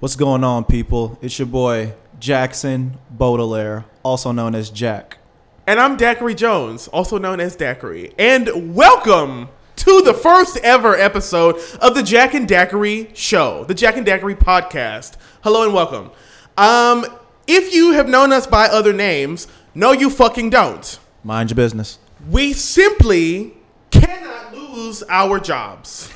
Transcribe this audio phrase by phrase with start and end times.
[0.00, 1.18] What's going on, people?
[1.20, 5.18] It's your boy Jackson Baudelaire, also known as Jack.
[5.66, 8.14] And I'm Daiquiri Jones, also known as Daiquiri.
[8.18, 13.98] And welcome to the first ever episode of the Jack and Daiquiri Show, the Jack
[13.98, 15.18] and Daiquiri podcast.
[15.44, 16.10] Hello and welcome.
[16.56, 17.04] Um,
[17.46, 20.98] if you have known us by other names, no, you fucking don't.
[21.22, 21.98] Mind your business.
[22.30, 23.52] We simply
[23.90, 26.10] cannot lose our jobs.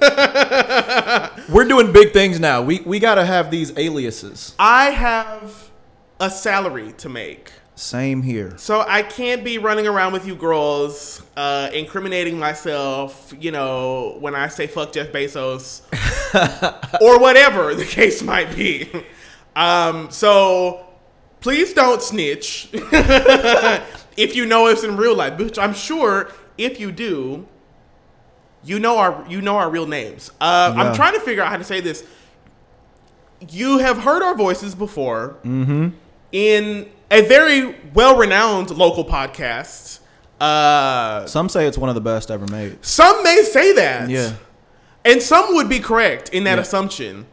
[1.48, 2.62] We're doing big things now.
[2.62, 4.54] We we gotta have these aliases.
[4.58, 5.70] I have
[6.20, 7.52] a salary to make.
[7.74, 8.58] Same here.
[8.58, 14.34] So I can't be running around with you girls, uh, incriminating myself, you know, when
[14.34, 15.82] I say fuck Jeff Bezos
[17.00, 18.90] or whatever the case might be.
[19.54, 20.86] Um, so
[21.40, 26.90] please don't snitch if you know us in real life, which I'm sure if you
[26.90, 27.46] do,
[28.64, 30.30] you know our you know our real names.
[30.40, 30.82] Uh, Yeah.
[30.82, 32.04] I'm trying to figure out how to say this.
[33.48, 35.36] You have heard our voices before
[36.32, 40.00] in a very well-renowned local podcast.
[40.40, 42.84] Uh, Some say it's one of the best ever made.
[42.84, 44.32] some may say that, Yeah.
[45.04, 46.62] and some would be correct in that Yeah.
[46.62, 47.26] assumption.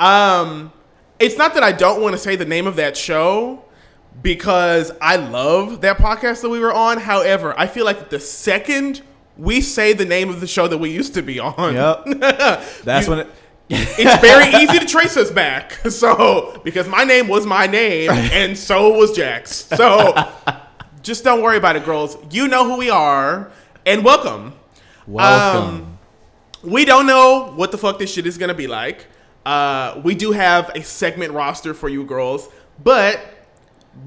[0.00, 0.72] Um,
[1.20, 3.62] it's not that I don't want to say the name of that show
[4.20, 6.98] because I love that podcast that we were on.
[6.98, 9.00] However, I feel like the second
[9.36, 12.04] we say the name of the show that we used to be on, Yep.
[12.84, 13.30] That's when it.
[13.74, 15.78] it's very easy to trace us back.
[15.90, 19.54] So, because my name was my name, and so was Jack's.
[19.54, 20.14] So,
[21.02, 22.16] just don't worry about it, girls.
[22.30, 23.50] You know who we are,
[23.86, 24.54] and welcome.
[25.06, 25.74] Welcome.
[25.74, 25.98] Um,
[26.62, 29.06] we don't know what the fuck this shit is gonna be like.
[29.44, 32.48] Uh, we do have a segment roster for you girls,
[32.82, 33.20] but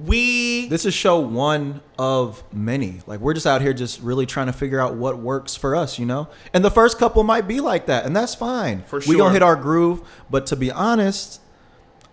[0.05, 3.01] we this is show one of many.
[3.05, 5.99] Like we're just out here just really trying to figure out what works for us,
[5.99, 6.27] you know?
[6.53, 8.83] And the first couple might be like that, and that's fine.
[8.83, 11.41] For sure We gonna hit our groove, but to be honest,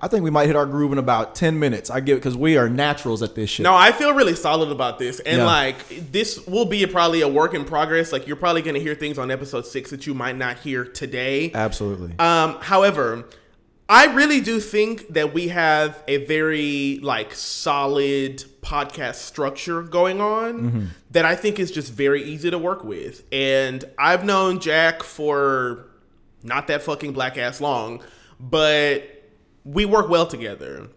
[0.04, 1.88] I think we might hit our groove in about 10 minutes.
[1.88, 3.62] I give it because we are naturals at this shit.
[3.62, 5.46] No, I feel really solid about this, and Yeah.
[5.46, 8.12] like this will be a, probably a work in progress.
[8.12, 10.84] Like you're probably going to hear things on episode six that you might not hear
[10.84, 11.52] today.
[11.54, 12.14] Absolutely.
[12.18, 13.24] Um, however,
[13.88, 20.54] I really do think that we have a very like solid podcast structure going on
[20.54, 20.84] mm-hmm.
[21.10, 23.24] that I think is just very easy to work with.
[23.32, 25.86] And I've known Jack for
[26.42, 28.02] not that fucking black ass long,
[28.40, 29.04] but
[29.64, 30.88] we work well together.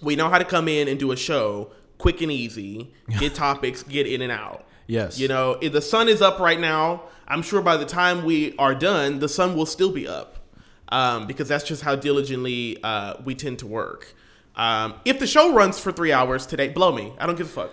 [0.00, 3.82] We know how to come in and do a show quick and easy, get topics,
[3.82, 4.66] get in and out.
[4.86, 5.18] Yes.
[5.18, 8.56] You know, if the sun is up right now, I'm sure by the time we
[8.58, 10.38] are done, the sun will still be up.
[10.92, 14.14] Um, because that's just how diligently uh, we tend to work.
[14.54, 17.14] Um, if the show runs for three hours today, blow me.
[17.18, 17.72] I don't give a fuck.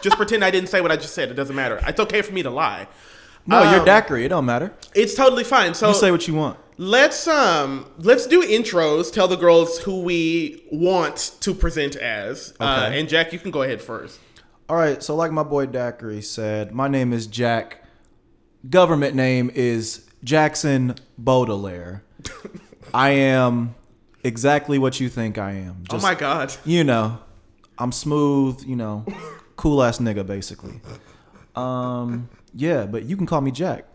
[0.00, 1.28] just pretend I didn't say what I just said.
[1.30, 1.80] It doesn't matter.
[1.86, 2.86] It's okay for me to lie.
[3.46, 4.24] no, you're um, daiquiri.
[4.26, 4.72] It don't matter.
[4.94, 5.74] It's totally fine.
[5.74, 6.56] So You say what you want.
[6.78, 9.12] let's um let's do intros.
[9.12, 12.54] Tell the girls who we want to present as.
[12.60, 14.20] Uh, and Jack, you can go ahead first.
[14.68, 17.82] All right, so like my boy Daiquiri said, my name is Jack.
[18.70, 22.04] Government name is Jackson Baudelaire.
[22.94, 23.74] I am
[24.24, 25.84] exactly what you think I am.
[25.90, 26.54] oh my god.
[26.64, 27.18] You know,
[27.78, 29.04] I'm smooth, you know,
[29.56, 30.80] cool ass nigga basically.
[31.54, 33.86] Um, yeah, but you can call me Jack.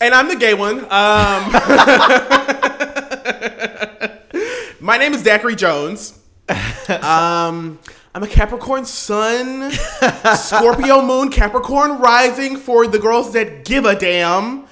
[0.00, 0.80] And I'm the gay one.
[0.80, 0.90] Um,
[4.80, 6.18] my name is Zachary Jones.
[6.88, 7.78] Um,
[8.14, 9.70] I'm a Capricorn Sun,
[10.36, 14.65] Scorpio Moon, Capricorn Rising for the girls that give a damn.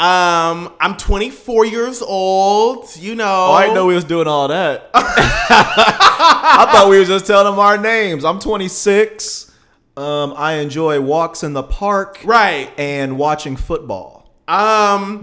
[0.00, 2.96] Um, I'm 24 years old.
[2.96, 3.46] You know.
[3.50, 4.90] Oh, I didn't know we was doing all that.
[4.94, 8.24] I thought we was just telling them our names.
[8.24, 9.52] I'm 26.
[9.96, 12.70] Um, I enjoy walks in the park Right.
[12.78, 14.32] and watching football.
[14.48, 15.20] Um,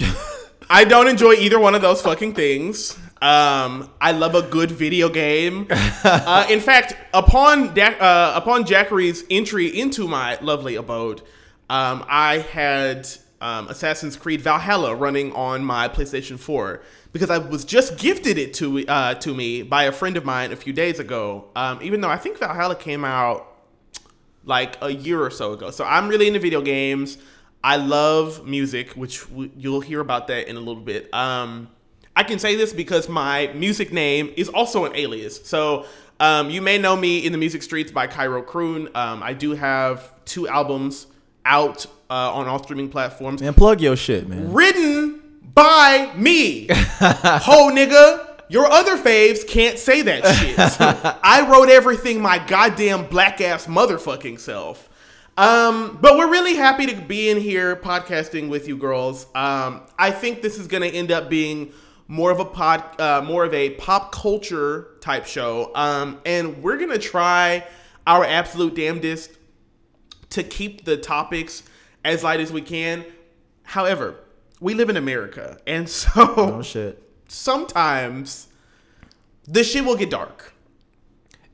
[0.70, 2.96] I don't enjoy either one of those fucking things.
[3.20, 5.68] Um, I love a good video game.
[6.04, 11.22] Uh, in fact, upon da- uh, upon Jackery's entry into my lovely abode,
[11.70, 13.08] um, I had
[13.42, 16.82] um, Assassin's Creed Valhalla running on my PlayStation 4
[17.14, 20.52] because I was just gifted it to uh, to me by a friend of mine
[20.52, 21.46] a few days ago.
[21.56, 23.54] Um, even though I think Valhalla came out
[24.44, 25.70] like a year or so ago.
[25.72, 27.18] So I'm really into video games.
[27.64, 31.14] I love music, which w- you'll hear about that in a little bit.
[31.14, 31.70] Um,
[32.16, 35.46] I can say this because my music name is also an alias.
[35.46, 35.86] So
[36.20, 38.90] um, you may know me in the music streets by Cairo Croon.
[38.96, 41.08] Um, I do have two albums
[41.46, 44.54] out uh, on all streaming platforms And plug your shit, man.
[44.54, 45.22] written
[45.54, 46.68] by me.
[46.72, 48.26] Ho nigga.
[48.50, 50.58] Your other faves can't say that shit.
[51.24, 54.88] I wrote everything my goddamn black ass motherfucking self.
[55.38, 59.26] Um, but we're really happy to be in here podcasting with you girls.
[59.36, 61.74] Um, I think this is gonna end up being
[62.08, 65.72] more of a pod, uh, more of a pop culture type show.
[65.76, 67.68] Um, and we're gonna try
[68.08, 69.32] our absolute damnedest
[70.30, 71.64] to keep the topics
[72.04, 73.06] as light as we can.
[73.64, 74.16] However,
[74.60, 77.02] we live in America, and so Oh shit.
[77.28, 78.48] sometimes
[79.48, 80.54] the shit will get dark.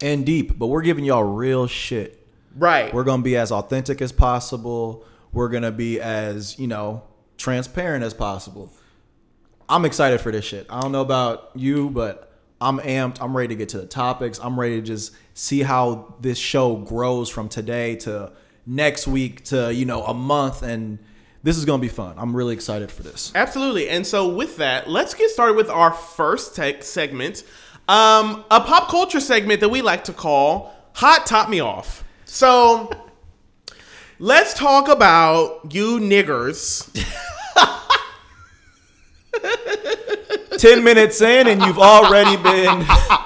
[0.02, 2.28] And deep, but we're giving y'all real shit.
[2.56, 2.94] Right.
[2.94, 5.06] We're gonna be as authentic as possible.
[5.32, 7.04] We're gonna be as you know
[7.38, 8.72] transparent as possible.
[9.70, 10.68] I'm excited for this shit.
[10.70, 13.18] I don't know about you, but I'm amped.
[13.22, 14.40] I'm ready to get to the topics.
[14.44, 18.34] I'm ready to just see how this show grows from today to
[18.66, 21.00] next week to you know a month, and
[21.44, 22.16] this is gonna be fun.
[22.18, 23.32] I'm really excited for this.
[23.36, 23.90] Absolutely.
[23.90, 27.44] And so with that, let's get started with our first tech segment.
[27.88, 32.04] Um, a pop culture segment that we like to call Hot Top Me Off.
[32.26, 32.92] So
[34.20, 36.90] let's talk about you niggers.
[40.58, 42.86] Ten minutes in, and you've already been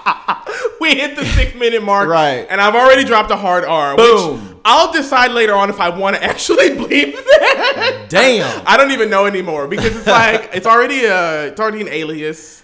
[0.79, 2.07] We hit the six minute mark.
[2.07, 2.45] Right.
[2.49, 3.95] And I've already dropped a hard R.
[3.95, 4.47] Boom.
[4.47, 8.05] Which I'll decide later on if I want to actually bleep that.
[8.09, 8.63] damn.
[8.65, 12.63] I don't even know anymore because it's like it's already a it's already an alias.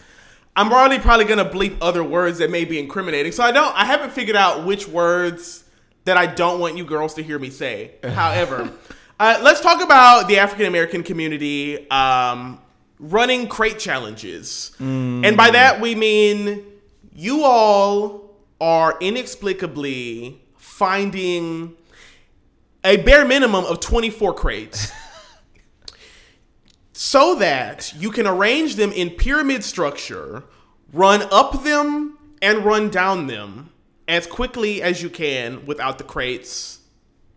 [0.55, 3.31] I'm already probably gonna bleep other words that may be incriminating.
[3.31, 5.63] So I don't I haven't figured out which words
[6.05, 7.91] that I don't want you girls to hear me say.
[8.03, 8.71] However,
[9.19, 12.59] uh, let's talk about the African American community um,
[12.99, 16.63] running crate challenges, and by that we mean
[17.13, 21.75] you all are inexplicably finding
[22.83, 24.91] a bare minimum of 24 crates
[26.93, 30.43] so that you can arrange them in pyramid structure,
[30.91, 33.69] run up them and run down them
[34.07, 36.79] as quickly as you can without the crates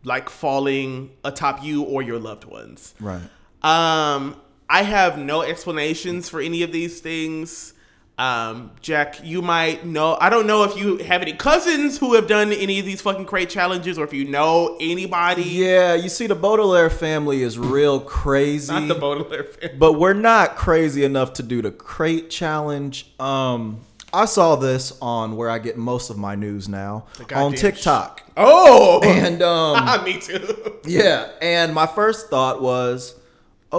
[0.05, 2.94] like falling atop you or your loved ones.
[3.00, 3.23] Right.
[3.62, 4.37] Um,
[4.69, 7.73] I have no explanations for any of these things.
[8.19, 10.17] Um, Jack, you might know.
[10.19, 13.27] I don't know if you have any cousins who have done any of these fucking
[13.27, 15.43] crate challenges, or if you know anybody.
[15.43, 18.73] Yeah, you see, the Baudelaire family is real crazy.
[18.73, 19.77] Not the Baudelaire family.
[19.77, 23.12] but we're not crazy enough to do the crate challenge.
[23.21, 23.81] Um,
[24.15, 27.05] I saw this on where I get most of my news now
[27.35, 28.23] on TikTok.
[28.35, 30.77] Oh, And um, me too.
[30.87, 33.15] yeah, and my first thought was,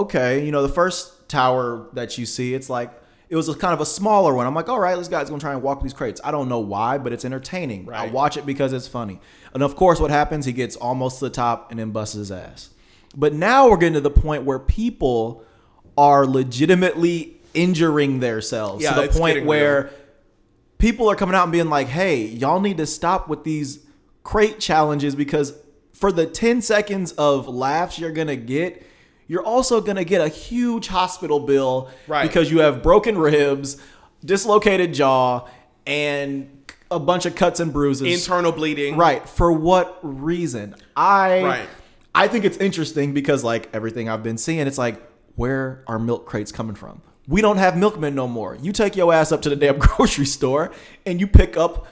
[0.01, 2.91] okay, you know, the first tower that you see, it's like
[3.29, 4.47] it was a kind of a smaller one.
[4.47, 6.21] I'm like, all right, this guy's gonna try and walk these crates.
[6.23, 7.89] I don't know why, but it's entertaining.
[7.91, 9.19] I watch it because it's funny.
[9.53, 10.45] And of course, what happens?
[10.45, 12.69] He gets almost to the top and then busts his ass.
[13.15, 15.43] But now we're getting to the point where people
[15.97, 19.93] are legitimately injuring themselves Yeah, to the point where real.
[20.77, 23.79] people are coming out and being like, "Hey, y'all need to stop with these
[24.23, 25.53] crate challenges because
[25.93, 28.85] for the 10 seconds of laughs you're going to get,
[29.27, 32.23] you're also going to get a huge hospital bill Right.
[32.27, 33.77] because you have broken ribs,
[34.23, 35.47] dislocated jaw,
[35.85, 36.49] and
[36.89, 38.07] a bunch of cuts and bruises.
[38.21, 38.95] Internal bleeding.
[38.97, 39.27] Right.
[39.27, 40.75] For what reason?
[40.95, 41.69] I Right.
[42.15, 45.01] I think it's interesting because like everything I've been seeing, it's like
[45.35, 47.01] where are milk crates coming from?
[47.27, 48.55] We don't have milkmen no more.
[48.55, 50.71] You take your ass up to the damn grocery store
[51.05, 51.85] and you pick up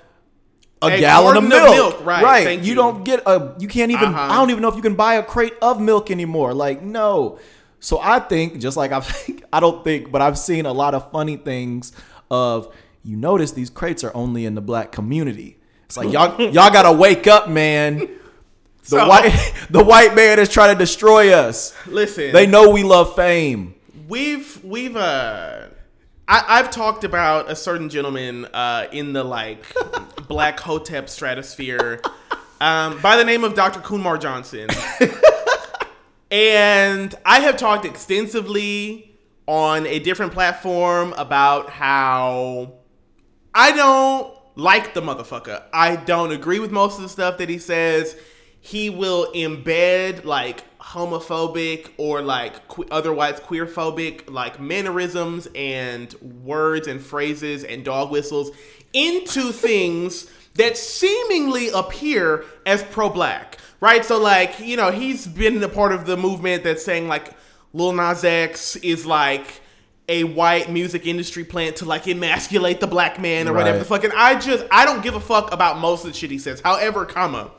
[0.91, 1.95] a, A gallon of carton of milk.
[1.99, 2.69] milk, right, thank you.
[2.69, 2.75] you.
[2.75, 4.33] don't get a you can't even Uh-huh.
[4.33, 6.53] I don't even know if you can buy a crate of milk anymore.
[6.53, 7.39] Like no.
[7.79, 9.07] So I think just like I've
[9.53, 11.91] I don't think, but I've seen a lot of funny things
[12.31, 12.73] of
[13.03, 15.57] you notice these crates are only in the black community.
[15.85, 17.97] It's like y'all y'all gotta wake up, man.
[17.97, 18.09] The
[18.89, 21.75] So- white the white man is trying to destroy us.
[21.87, 23.75] Listen, They know we love fame.
[24.07, 25.64] we've we've uh
[26.27, 29.63] I, I've talked about a certain gentleman uh, in the like
[30.27, 32.01] black hotep stratosphere
[32.59, 33.81] um, by the name of Dr.
[33.93, 34.69] Umar Johnson.
[36.31, 39.15] and I have talked extensively
[39.45, 42.73] on a different platform about how
[43.53, 45.61] I don't like the motherfucker.
[45.71, 48.17] I don't agree with most of the stuff that he says.
[48.59, 56.13] He will embed like homophobic or like que- otherwise queerphobic like mannerisms and
[56.43, 58.51] words and phrases and dog whistles
[58.93, 64.05] into things that seemingly appear as pro-black, right?
[64.05, 67.33] So like, you know, he's been a part of the movement that's saying like
[67.73, 69.61] Lil Nas X is like
[70.07, 74.03] a white music industry plant to like emasculate the black man or whatever the fuck.
[74.03, 76.61] And I just I don't give a fuck about most of the shit he says.
[76.61, 77.51] However, comma,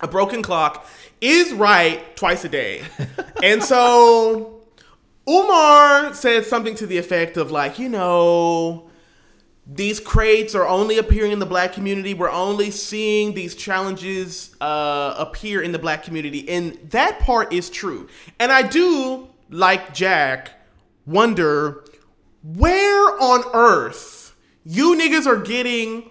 [0.00, 0.86] a broken clock
[1.20, 2.82] is right twice a day.
[3.42, 4.60] and so
[5.28, 8.88] Umar said something to the effect of like, you know,
[9.70, 12.14] these crates are only appearing in the black community.
[12.14, 16.48] We're only seeing these challenges uh, appear in the black community.
[16.48, 18.08] And that part is true.
[18.40, 20.52] And I do, like Jack,
[21.04, 21.84] wonder
[22.42, 24.34] where on earth
[24.64, 26.10] you niggas are getting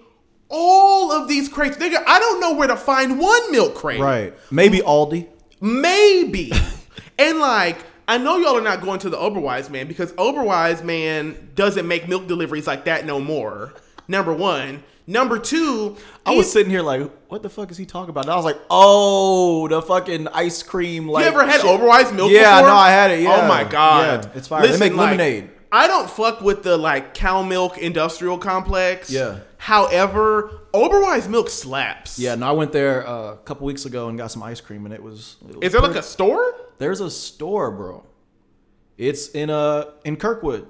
[0.50, 1.77] all of these crates?
[1.77, 4.00] Nigga, I don't know where to find one milk crate.
[4.00, 4.34] Right.
[4.51, 5.27] Maybe Aldi.
[5.62, 6.51] Maybe.
[7.20, 7.77] and like,
[8.08, 12.08] I know y'all are not going to the Oberweis man because Oberweis man doesn't make
[12.08, 13.74] milk deliveries like that no more.
[14.08, 14.84] Number one.
[15.10, 18.25] Number two, I was sitting here like, what the fuck is he talking about?
[18.25, 21.08] And I was like, oh, the fucking ice cream.
[21.08, 21.66] Like, you ever had shit.
[21.66, 22.72] Oberweis milk Yeah, before?
[22.72, 23.22] no, I had it.
[23.22, 23.42] Yeah.
[23.42, 24.68] Oh my god, Yeah, it's fire.
[24.68, 25.50] They make like, lemonade.
[25.72, 29.10] I don't fuck with the like cow milk industrial complex.
[29.10, 29.39] Yeah.
[29.58, 32.20] However, Oberweis milk slaps.
[32.20, 34.86] Yeah, no, I went there uh, a couple weeks ago and got some ice cream,
[34.86, 35.38] and it was.
[35.50, 36.54] It was Is there like a store?
[36.78, 38.06] There's a store, bro.
[38.98, 40.68] It's in uh in Kirkwood.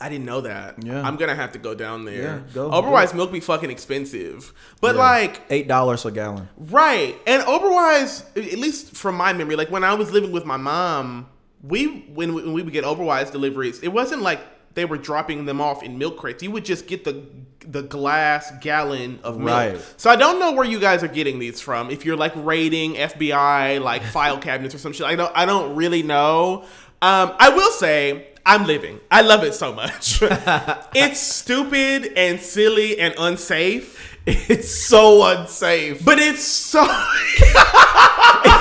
[0.00, 0.82] I didn't know that.
[0.84, 1.02] Yeah.
[1.02, 2.22] I'm gonna have to go down there.
[2.22, 5.00] Yeah, go, Oberweis milk be fucking expensive, but Yeah.
[5.02, 6.48] like eight dollars a gallon.
[6.56, 7.16] Right.
[7.26, 11.28] And Oberweis, at least from my memory, like when I was living with my mom,
[11.62, 14.40] we when, we- when we would get Oberweis deliveries, it wasn't like
[14.74, 16.44] they were dropping them off in milk crates.
[16.44, 17.24] You would just get the
[17.70, 19.48] the glass gallon of milk.
[19.48, 19.94] Right.
[19.98, 21.90] So I don't know where you guys are getting these from.
[21.90, 25.76] If you're like raiding FBI like file cabinets or some shit, I don't I don't
[25.76, 26.64] really know.
[27.02, 28.98] Um, I will say I'm living.
[29.10, 30.20] I love it so much.
[30.94, 36.02] it's stupid and silly and unsafe, It's so unsafe.
[36.04, 36.82] but it's so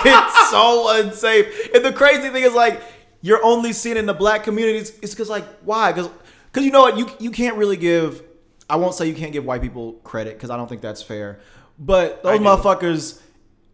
[0.05, 1.73] it's so unsafe.
[1.73, 2.81] And the crazy thing is like
[3.21, 4.91] you're only seeing in the black communities.
[5.01, 5.91] It's because like why?
[5.91, 6.09] Because
[6.51, 8.23] because you know what you you can't really give.
[8.69, 11.39] I won't say you can't give white people credit because I don't think that's fair.
[11.79, 13.21] But those motherfuckers,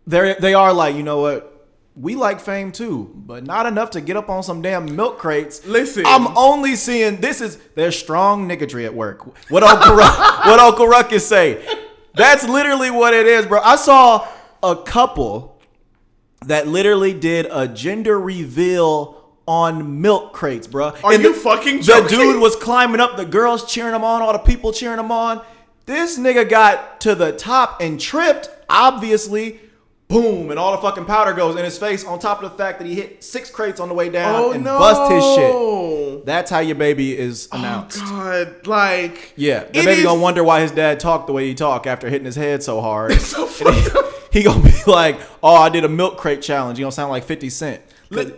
[0.05, 1.49] they they are like you know what.
[1.95, 5.63] We like fame too, but not enough to get up on some damn milk crates.
[5.63, 6.01] Listen.
[6.07, 9.23] I'm only seeing this is there's strong niggatry at work.
[9.51, 11.63] What Uncle Ruck, what Uncle Ruckus say?
[12.15, 13.59] That's literally what it is, bro.
[13.61, 14.27] I saw
[14.63, 15.61] a couple
[16.47, 20.93] that literally did a gender reveal on milk crates, bro.
[21.03, 22.03] Are you fucking joking?
[22.03, 25.11] The dude was climbing up, the girls cheering him on, all the people cheering him
[25.11, 25.41] on.
[25.85, 29.59] This nigga got to the top and tripped, obviously.
[30.09, 32.77] Boom, and all the fucking powder goes in his face on top of the fact
[32.77, 34.77] that he hit six crates on the way down Oh and no!
[34.77, 36.25] bust his shit.
[36.25, 37.99] That's how your baby is oh, announced.
[37.99, 41.55] God, like Yeah, the baby is- gonna wonder why his dad talked the way he
[41.55, 43.13] talked after hitting his head so hard.
[43.21, 44.05] so up.
[44.31, 47.23] he gonna be like, "Oh, I did a milk crate challenge." You gonna sound like
[47.23, 47.81] Fifty cent.
[48.11, 48.33] 'Cause-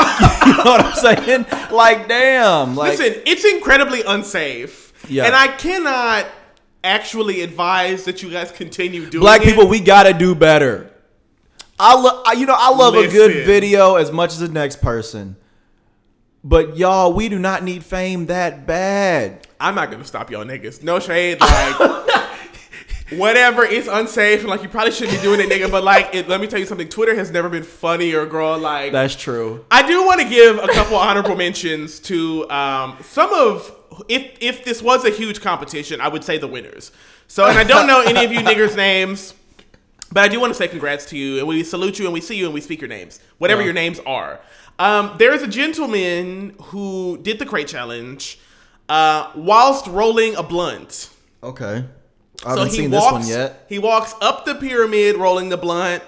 [0.46, 1.46] you know what I'm saying?
[1.70, 2.76] Like, damn.
[2.76, 4.92] Like, Listen, it's incredibly unsafe.
[5.08, 5.24] Yeah.
[5.24, 6.26] and I cannot
[6.84, 9.24] actually advise that you guys continue doing it.
[9.24, 9.44] black it.
[9.44, 10.90] people, we gotta do better.
[11.78, 15.36] I love, you know, I love a good video as much as the next person.
[16.44, 19.46] But y'all, we do not need fame that bad.
[19.60, 20.82] I'm not gonna stop y'all niggas.
[20.82, 21.76] No shade, like.
[23.10, 25.70] Whatever, it's unsafe, and like you probably shouldn't be doing it, nigga.
[25.70, 26.88] But like, it, let me tell you something.
[26.88, 28.58] Twitter has never been funnier, girl.
[28.58, 29.64] Like, That's true.
[29.70, 33.74] I do want to give a couple honorable mentions to um, some of
[34.08, 36.92] if if this was a huge competition, I would say the winners.
[37.28, 39.34] So, and I don't know any of you niggers' names,
[40.12, 42.20] but I do want to say congrats to you, and we salute you, and we
[42.20, 43.66] see you, and we speak your names, whatever Yeah.
[43.66, 44.40] your names are.
[44.78, 48.38] Um, there is a gentleman who did the crate challenge
[48.88, 51.10] uh, whilst rolling a blunt.
[51.42, 51.84] Okay.
[52.46, 53.64] I haven't seen this one yet.
[53.68, 56.02] He walks up the pyramid rolling the blunt,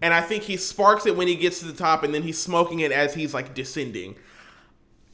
[0.00, 2.38] and I think he sparks it when he gets to the top, and then he's
[2.40, 4.16] smoking it as he's like descending.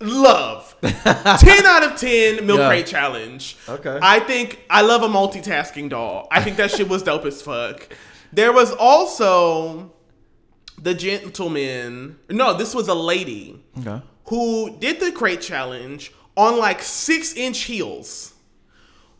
[0.01, 0.75] Love.
[0.83, 2.69] 10 out of 10 milk Yeah.
[2.69, 3.57] crate challenge.
[3.69, 3.99] Okay.
[4.01, 6.27] I think I love a multitasking doll.
[6.31, 7.89] I think that shit was dope as fuck.
[8.33, 9.93] There was also
[10.81, 12.17] the gentleman.
[12.31, 14.01] No, this was a lady Okay.
[14.27, 18.33] who did the crate challenge on like six inch heels,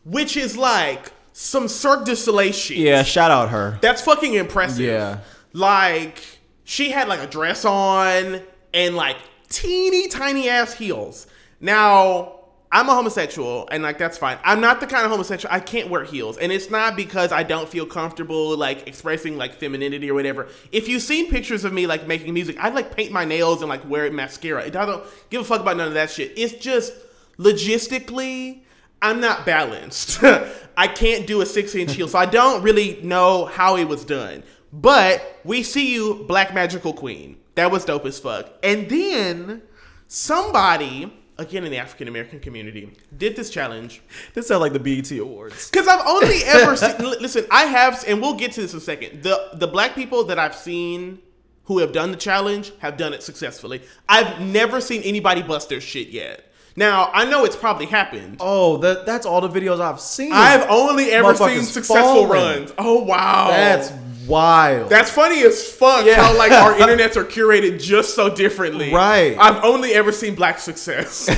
[0.03, 2.77] which is like some Cirque du Soleil shit.
[2.77, 3.79] Yeah, shout out her.
[3.81, 4.85] That's fucking impressive.
[4.85, 5.19] Yeah.
[5.53, 6.21] Like,
[6.63, 8.41] she had like a dress on
[8.75, 9.17] and like
[9.49, 11.25] teeny tiny ass heels.
[11.59, 12.35] Now,
[12.71, 14.37] I'm a homosexual and like that's fine.
[14.43, 16.37] I'm not the kind of homosexual I can't wear heels.
[16.37, 20.47] And it's not because I don't feel comfortable like expressing like femininity or whatever.
[20.71, 23.69] If you've seen pictures of me like making music, I'd like paint my nails and
[23.69, 24.65] like wear mascara.
[24.65, 26.33] I don't give a fuck about none of that shit.
[26.37, 26.93] It's just
[27.39, 28.61] logistically
[29.01, 30.19] I'm not balanced.
[30.77, 34.05] I can't do a six inch heel, so I don't really know how it was
[34.05, 34.43] done.
[34.73, 37.37] But we see you, Black Magical Queen.
[37.55, 38.53] That was dope as fuck.
[38.63, 39.63] And then
[40.07, 44.01] somebody, again in the African American community, did this challenge.
[44.33, 45.69] This sounds like the BET Awards.
[45.69, 46.97] Because I've only ever seen.
[46.99, 49.23] Listen, I have, and we'll get to this in a second.
[49.23, 51.19] The the black people that I've seen
[51.65, 53.81] who have done the challenge have done it successfully.
[54.07, 56.50] I've never seen anybody bust their shit yet.
[56.75, 58.37] Now I know it's probably happened.
[58.39, 60.31] Oh, that that's all the videos I've seen.
[60.33, 62.29] I've only ever seen successful falling.
[62.29, 62.73] runs.
[62.77, 63.91] Oh wow, That's
[64.27, 64.89] wild.
[64.89, 66.15] That's funny as fuck Yeah.
[66.23, 68.93] how like our internets are curated just so differently.
[68.93, 69.35] Right.
[69.37, 71.27] I've only ever seen black success.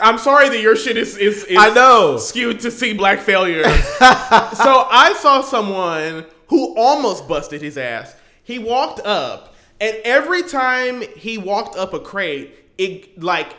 [0.00, 2.18] I'm sorry that your shit is is, is I know.
[2.18, 3.62] skewed to see black failure.
[3.62, 3.70] so
[4.90, 8.14] I saw someone who almost busted his ass.
[8.42, 13.54] He walked up, and every time he walked up a crate, it like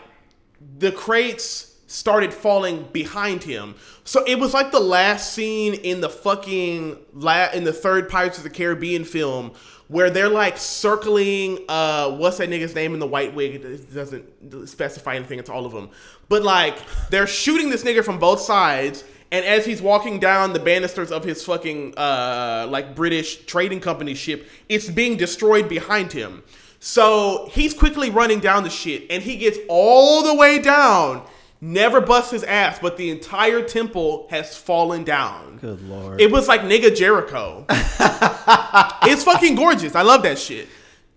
[0.80, 3.76] the crates started falling behind him.
[4.04, 8.38] So it was like the last scene in the fucking la- in the third Pirates
[8.38, 9.54] of the Caribbean film
[9.88, 13.64] where they're like circling uh what's that nigga's name in the white wig?
[13.64, 15.40] It doesn't specify anything.
[15.40, 15.90] It's all of them.
[16.28, 16.78] But like
[17.10, 21.24] they're shooting this nigga from both sides and as he's walking down the banisters of
[21.24, 26.44] his fucking uh like British trading company ship it's being destroyed behind him
[26.86, 31.26] so he's quickly running down the shit, and he gets all the way down,
[31.60, 35.58] never busts his ass, but the entire temple has fallen down.
[35.60, 36.22] Good lord.
[36.22, 37.66] It was like nigga Jericho.
[37.70, 39.96] it's fucking gorgeous.
[39.96, 40.68] I love that shit.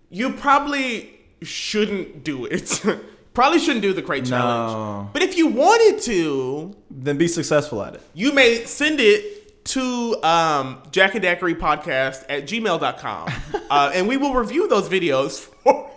[0.09, 2.83] You probably shouldn't do it.
[3.35, 4.29] probably shouldn't do the crate No.
[4.29, 5.09] challenge.
[5.13, 8.01] But if you wanted to, then be successful at it.
[8.15, 9.38] you may send it
[9.69, 13.29] to um, Jack and Daiquiri podcast at gmail.com.
[13.69, 15.89] uh, and we will review those videos for.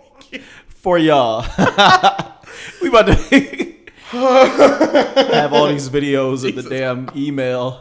[0.69, 1.43] For y'all.
[2.83, 3.15] we about to
[4.13, 7.81] have all these videos of the damn email.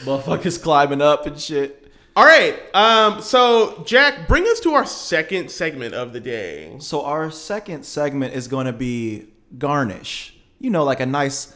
[0.00, 1.92] Motherfuckers climbing up and shit.
[2.16, 2.58] All right.
[2.74, 6.74] Um, so, Jack, bring us to our second segment of the day.
[6.80, 10.34] So our second segment is going to be garnish.
[10.58, 11.54] You know, like a nice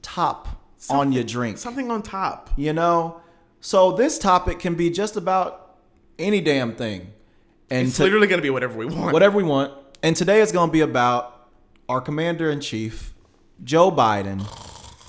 [0.00, 0.48] top
[0.88, 1.58] on your drink.
[1.58, 2.50] Something on top.
[2.56, 3.20] You know?
[3.66, 5.74] So this topic can be just about
[6.20, 7.12] any damn thing.
[7.68, 9.12] And It's to- literally going to be whatever we want.
[9.12, 9.72] whatever we want.
[10.04, 11.48] And today is going to be about
[11.88, 13.12] our commander in chief,
[13.64, 14.46] Joe Biden.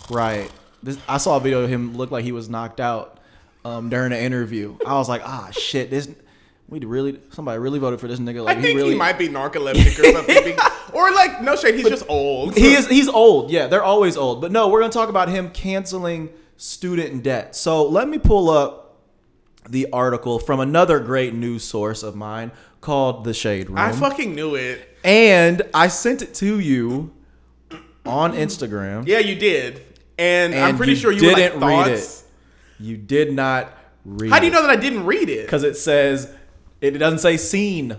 [0.09, 0.51] Right.
[0.81, 3.19] This, I saw a video of him look like he was knocked out
[3.63, 4.75] um, during an interview.
[4.87, 5.91] I was like, ah, shit.
[5.91, 6.09] This
[6.67, 8.43] we really somebody really voted for this nigga.
[8.43, 10.57] Like, I think really, he might be narcoleptic or something.
[10.93, 12.57] or, like, no shade, he's just old.
[12.57, 13.51] he is he's old.
[13.51, 14.41] Yeah, they're always old.
[14.41, 17.55] But no, we're gonna talk about him canceling student debt.
[17.55, 18.99] So let me pull up
[19.69, 23.77] the article from another great news source of mine called The Shade Room.
[23.77, 24.97] I fucking knew it.
[25.03, 27.13] and I sent it to you
[28.05, 29.07] on Instagram.
[29.07, 29.83] Yeah, you did.
[30.17, 32.23] And, I'm pretty you sure you didn't read thoughts.
[32.79, 33.71] You did not
[34.05, 34.31] read.
[34.31, 35.45] How do you know that I didn't read it?
[35.45, 36.33] Because it says
[36.81, 37.97] it doesn't say seen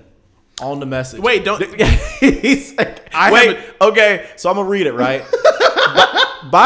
[0.61, 1.21] on the message.
[1.21, 1.63] Wait, don't.
[2.21, 5.23] He's like, I wait, okay, so I'm gonna read it right.
[5.95, 6.25] Bi-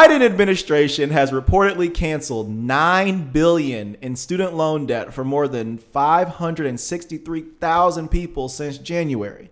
[0.08, 8.08] Biden administration has reportedly canceled nine billion in student loan debt for more than 563,000
[8.10, 9.50] people since January.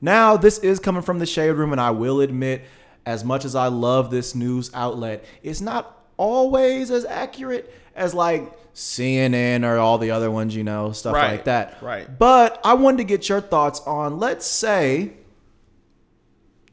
[0.00, 2.62] Now, this is coming from the shade room, and I will admit,
[3.04, 8.50] as much as I love this news outlet, it's not always as accurate as like
[8.74, 11.78] CNN or all the other ones, you know, stuff Right, like that.
[11.82, 12.18] right.
[12.18, 15.12] But I wanted to get your thoughts on, let's say,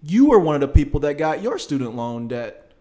[0.01, 2.71] you were one of the people that got your student loan debt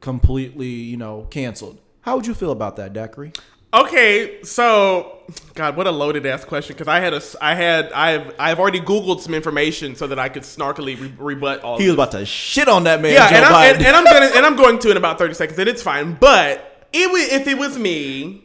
[0.00, 1.80] completely, you know, canceled.
[2.02, 3.32] How would you feel about that, Daiquiri?
[3.74, 5.18] Okay, so
[5.54, 6.74] God, what a loaded ass question.
[6.74, 10.28] Because I had a, I had, I've, I've already Googled some information so that I
[10.28, 11.78] could snarkily re- rebut all.
[11.78, 14.04] He was about to shit on that man, yeah, Joe and I'm, and, and I'm
[14.04, 16.14] gonna, and I'm going to in about thirty seconds, and it's fine.
[16.14, 18.44] But it would, if it was me,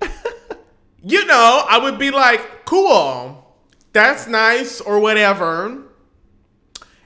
[1.04, 3.56] you know, I would be like, cool,
[3.94, 5.84] that's nice or whatever.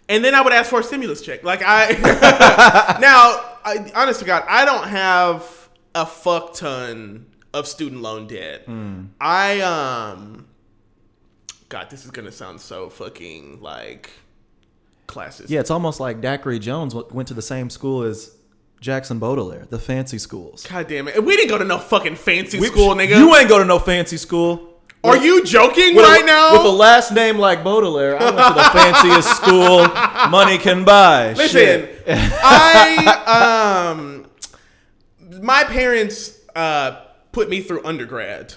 [0.08, 1.44] And then I would ask for a stimulus check.
[1.44, 1.88] Like I
[3.02, 8.68] now, I, honest to God, I don't have a fuck ton of student loan debt.
[9.20, 10.48] I um,
[11.70, 14.12] God, this is gonna sound so fucking like
[15.08, 15.50] classist.
[15.50, 18.36] yeah, it's almost like Daiquiri Jones went to the same school as
[18.82, 20.68] Jackson Baudelaire, the fancy schools.
[20.68, 23.18] God damn it, we didn't go to no fucking fancy school, nigga.
[23.18, 24.75] You ain't go to no fancy school.
[25.06, 26.54] Are you joking With right now?
[26.54, 31.34] With a last name like Baudelaire, I went to the fanciest school money can buy.
[31.34, 34.26] Listen, I um,
[35.42, 38.56] my parents uh put me through undergrad,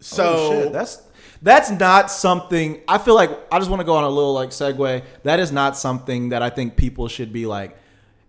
[0.00, 1.02] so Oh, shit, that's
[1.42, 4.50] that's not something I feel like I just want to go on a little like
[4.50, 5.02] segue.
[5.22, 7.76] That is not something that I think people should be like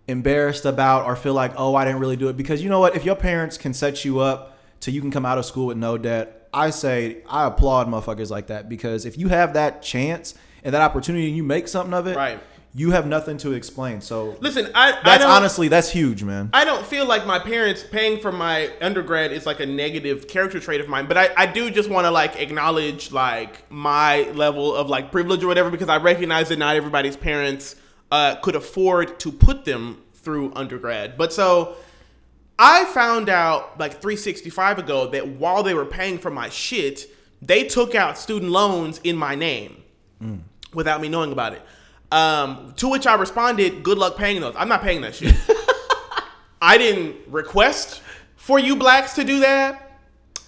[0.08, 2.36] embarrassed about or feel like, oh, I didn't really do it.
[2.36, 2.96] Because you know what?
[2.96, 5.76] If your parents can set you up till you can come out of school with
[5.76, 10.34] no debt, I say I applaud motherfuckers like that because if you have that chance
[10.64, 12.38] and that opportunity and you make something of it, Right.
[12.74, 14.00] you have nothing to explain.
[14.00, 16.50] So listen, I I that's don't, honestly that's huge, man.
[16.52, 20.60] I don't feel like my parents paying for my undergrad is like a negative character
[20.60, 24.74] trait of mine, but I, I do just want to like acknowledge like my level
[24.74, 27.76] of like privilege or whatever because I recognize that not everybody's parents
[28.10, 31.16] uh, could afford to put them through undergrad.
[31.16, 31.76] But so
[32.58, 37.06] I found out like 365 ago that while they were paying for my shit,
[37.40, 39.82] they took out student loans in my name
[40.72, 41.62] without me knowing about it.
[42.12, 44.54] Um, to which I responded, "Good luck paying those.
[44.56, 45.34] I'm not paying that shit.
[46.62, 48.02] I didn't request
[48.36, 49.98] for you blacks to do that.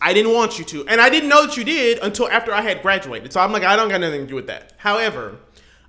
[0.01, 2.61] I didn't want you to, and I didn't know that you did until after I
[2.61, 3.33] had graduated.
[3.33, 4.75] So I'm like, I don't got nothing to do with that.
[4.77, 5.39] However,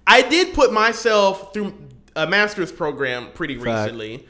[0.07, 1.73] I did put myself through
[2.15, 3.91] a master's program pretty Fact.
[3.91, 4.25] recently,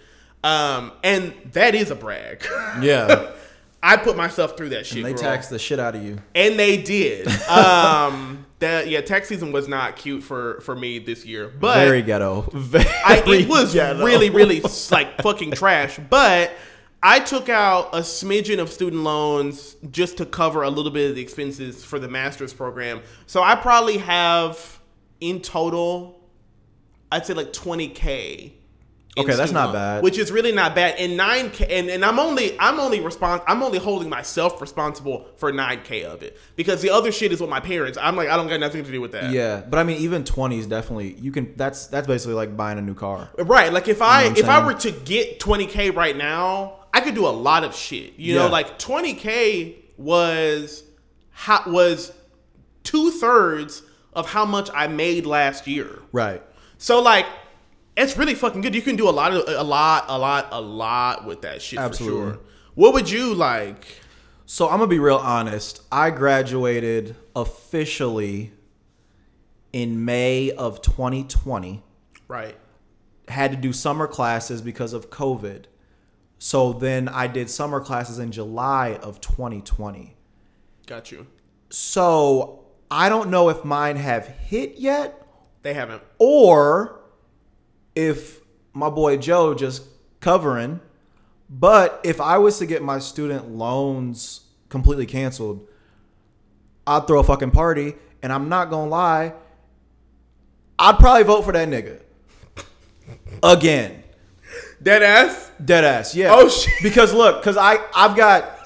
[0.45, 2.45] um, and that is a brag.
[2.81, 3.31] Yeah.
[3.83, 4.97] I put myself through that shit.
[4.97, 5.21] And they girl.
[5.21, 6.17] taxed the shit out of you.
[6.33, 7.27] and they did.
[7.47, 12.01] Um, that yeah, tax season was not cute for for me this year, but Very
[12.01, 12.49] ghetto.
[12.53, 14.03] Very I, it was ghetto.
[14.03, 15.99] really, really like fucking trash.
[16.09, 16.51] But
[17.03, 21.15] I took out a smidgen of student loans just to cover a little bit of
[21.15, 23.01] the expenses for the master's program.
[23.27, 24.79] So I probably have
[25.21, 26.27] in total,
[27.11, 28.53] I'd say like twenty k.
[29.17, 30.03] Okay, that's not bad.
[30.03, 30.95] Which is really not bad.
[30.97, 35.27] And nine k, and, and I'm only I'm only respons- I'm only holding myself responsible
[35.37, 37.97] for nine k of it because the other shit is with my parents.
[38.01, 39.31] I'm like I don't got nothing to do with that.
[39.31, 41.55] Yeah, but I mean, even twenties definitely you can.
[41.55, 43.29] That's that's basically like buying a new car.
[43.37, 43.71] Right.
[43.71, 47.15] Like if I what I'm if I were to get 20k right now, I could
[47.15, 48.19] do a lot of shit.
[48.19, 50.83] You know, like 20k was
[51.31, 52.11] how was
[52.83, 53.81] two thirds
[54.13, 55.99] of how much I made last year.
[56.11, 56.41] Right.
[56.77, 57.25] So like
[57.97, 58.75] it's really fucking good.
[58.75, 61.79] You can do a lot of a lot, a lot, a lot with that shit
[61.79, 62.19] Absolutely.
[62.21, 62.39] for sure.
[62.75, 64.01] What would you like?
[64.45, 65.81] So I'm gonna be real honest.
[65.91, 68.51] I graduated officially
[69.73, 71.83] in May of 2020.
[72.27, 72.55] Right.
[73.27, 75.65] Had to do summer classes because of COVID.
[76.37, 80.15] So then I did summer classes in July of 2020.
[80.85, 81.25] Got you.
[81.69, 85.25] So I don't know if mine have hit yet
[85.63, 86.03] They haven't.
[86.19, 86.99] or
[87.95, 88.41] if
[88.73, 89.83] my boy Joe just
[90.19, 90.81] covering.
[91.49, 95.67] But if I was to get my student loans completely canceled,
[96.85, 97.95] I'd throw a fucking party.
[98.21, 99.33] And I'm not gonna lie,
[100.79, 102.01] I'd probably vote for that nigga
[103.43, 104.03] again.
[104.85, 105.51] Dead ass.
[105.63, 106.29] Dead ass, yeah.
[106.31, 106.71] Oh, shit.
[106.83, 108.59] Because look, because I I've got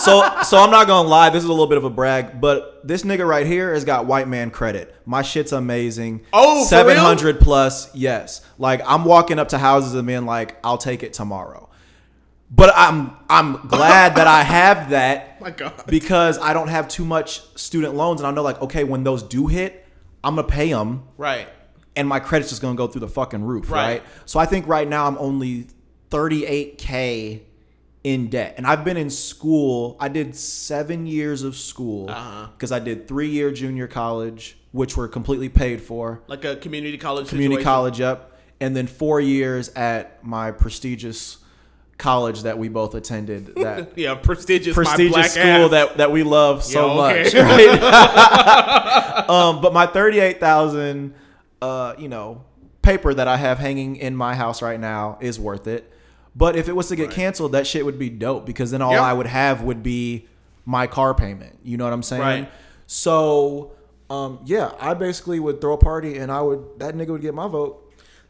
[0.00, 1.28] so so I'm not gonna lie.
[1.28, 4.06] This is a little bit of a brag, but this nigga right here has got
[4.06, 4.94] white man credit.
[5.04, 6.22] My shit's amazing.
[6.32, 7.94] Oh, seven hundred plus.
[7.94, 11.68] Yes, like I'm walking up to houses and being like, I'll take it tomorrow.
[12.50, 15.84] But I'm I'm glad that I have that oh My God.
[15.86, 19.22] because I don't have too much student loans, and I know like okay, when those
[19.22, 19.84] do hit,
[20.22, 21.48] I'm gonna pay them Right.
[21.96, 23.86] And my credit's just gonna go through the fucking roof, Right.
[23.86, 24.02] right?
[24.26, 25.66] So I think right now I'm only
[26.10, 27.40] 38k
[28.04, 29.96] in debt, and I've been in school.
[29.98, 32.48] I did seven years of school Uh-huh.
[32.56, 36.98] because I did three year junior college, which were completely paid for, Like a community
[36.98, 37.28] college.
[37.28, 37.64] community situation.
[37.72, 41.38] college up, and then four years at my prestigious
[41.96, 43.52] college that we both attended.
[43.56, 44.76] That Yeah, prestigious.
[44.76, 45.70] my black prestigious school ass.
[45.70, 47.22] that, that we love so Yeah, okay.
[47.22, 47.34] much.
[47.34, 49.28] Right?
[49.30, 51.14] um, but my thirty-eight thousand,
[51.64, 52.44] uh, you know,
[52.82, 55.90] paper that I have hanging in my house right now is worth it.
[56.36, 58.92] But if it was to get canceled, that shit would be dope because then all
[58.92, 59.00] Yep.
[59.02, 60.28] I would have would be
[60.66, 61.58] my car payment.
[61.62, 62.22] You know what I'm saying?
[62.22, 62.52] Right.
[62.86, 63.72] So,
[64.10, 67.34] um, yeah, I basically would throw a party and I would that nigga would get
[67.34, 67.80] my vote.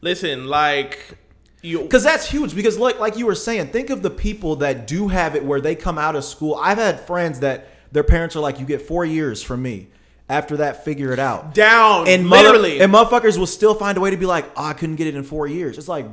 [0.00, 1.18] Listen, like
[1.62, 1.80] you.
[1.80, 2.54] Because that's huge.
[2.54, 5.60] Because like like you were saying, think of the people that do have it where
[5.60, 6.54] they come out of school.
[6.54, 9.88] I've had friends that their parents are like, "You get four years from me.
[10.28, 14.10] After that, figure it out." down And mother- and motherfuckers will still find a way
[14.10, 16.06] to be like, "Oh, I couldn't get it in four years." It's like,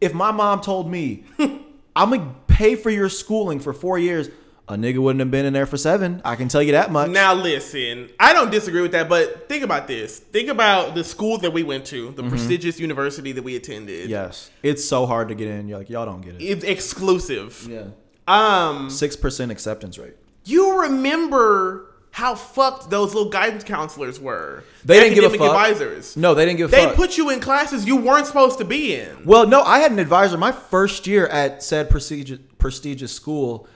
[0.00, 4.28] if my mom told me, "I'm gonna pay for your schooling for four years,"
[4.66, 6.22] a nigga wouldn't have been in there for seven.
[6.24, 7.10] I can tell you that much.
[7.10, 10.18] Now listen, I don't disagree with that, but think about this.
[10.18, 12.16] Think about the school that we went to, Mm-hmm.
[12.16, 14.08] the prestigious university that we attended.
[14.10, 15.68] yes, it's so hard to get in.
[15.68, 16.42] You're like, y'all don't get it.
[16.42, 17.68] It's exclusive.
[17.70, 17.84] Yeah,
[18.26, 20.14] Um, six percent acceptance rate.
[20.46, 24.62] you remember how fucked those little guidance counselors were?
[24.84, 25.48] They The didn't give a fuck.
[25.48, 26.16] advisors.
[26.16, 26.94] No, they didn't give a They fuck.
[26.94, 29.24] put you in classes you weren't supposed to be in.
[29.24, 30.38] Well, no, I had an advisor.
[30.38, 33.66] My first year at said prestigious prestigious school,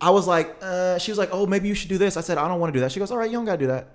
[0.00, 2.16] I was like, uh, she was like, oh, maybe you should do this.
[2.16, 2.92] I said, I don't want to do that.
[2.92, 3.88] She goes, all right, you don't gotta do that.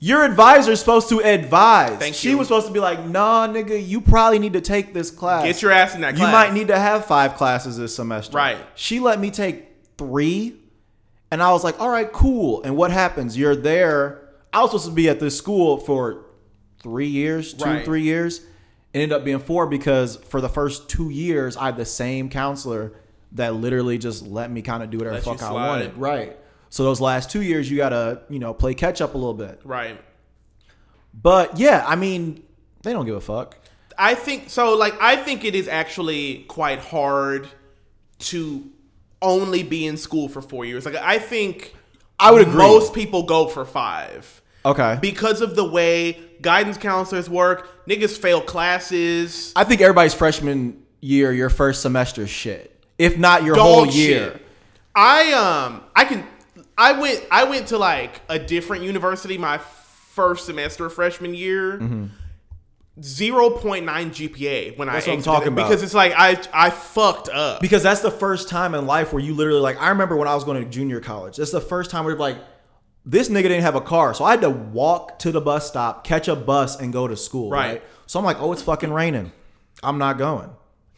[0.00, 1.98] Your advisor's supposed to advise.
[1.98, 2.38] Thank she you.
[2.38, 5.42] was supposed to be like, nah, nigga, you probably need to take this class.
[5.44, 6.32] Get your ass in that You class.
[6.32, 8.36] might need to have five classes this semester.
[8.36, 8.58] Right.
[8.76, 9.66] She let me take
[9.98, 10.54] three,
[11.30, 12.62] and I was like, all right, cool.
[12.62, 13.36] And what happens?
[13.36, 14.22] You're there.
[14.52, 16.24] I was supposed to be at this school for
[16.82, 17.84] three years, two, Right.
[17.84, 18.38] three years.
[18.94, 22.30] It ended up being four because for the first two years, I had the same
[22.30, 22.92] counselor
[23.32, 25.96] that literally just let me kind of do whatever Let fuck I wanted.
[25.98, 26.38] Right.
[26.70, 29.60] So those last two years, you gotta, you know, play catch up a little bit.
[29.64, 30.00] Right.
[31.12, 32.42] But yeah, I mean,
[32.82, 33.58] they don't give a fuck.
[33.98, 34.74] I think so.
[34.76, 37.48] Like, I think it is actually quite hard
[38.20, 38.64] to
[39.22, 40.84] only be in school for four years.
[40.86, 41.74] Like I think
[42.18, 42.56] I would agree.
[42.56, 44.98] most people go for five Okay.
[45.00, 47.86] because of the way guidance counselors work.
[47.86, 49.52] Niggas fail classes.
[49.56, 52.74] I think everybody's freshman year, your first semester shit.
[52.98, 53.94] If not your Dog whole shit.
[53.94, 54.40] year.
[54.94, 56.26] I um I can
[56.76, 61.78] I went I went to like a different university my first semester of freshman year.
[63.00, 64.94] 0.9 GPA when Mm-hmm.
[64.94, 65.68] That's I what I'm talking about.
[65.68, 67.60] because it's like I I fucked up.
[67.60, 70.34] Because that's the first time in life where you literally like I remember when I
[70.34, 71.36] was going to junior college.
[71.36, 72.36] That's the first time where like
[73.04, 74.12] this nigga didn't have a car.
[74.14, 77.16] So I had to walk to the bus stop, catch a bus and go to
[77.16, 77.68] school, Right.
[77.74, 77.82] right?
[78.06, 79.32] So I'm like, "Oh, it's fucking raining.
[79.82, 80.50] I'm not going.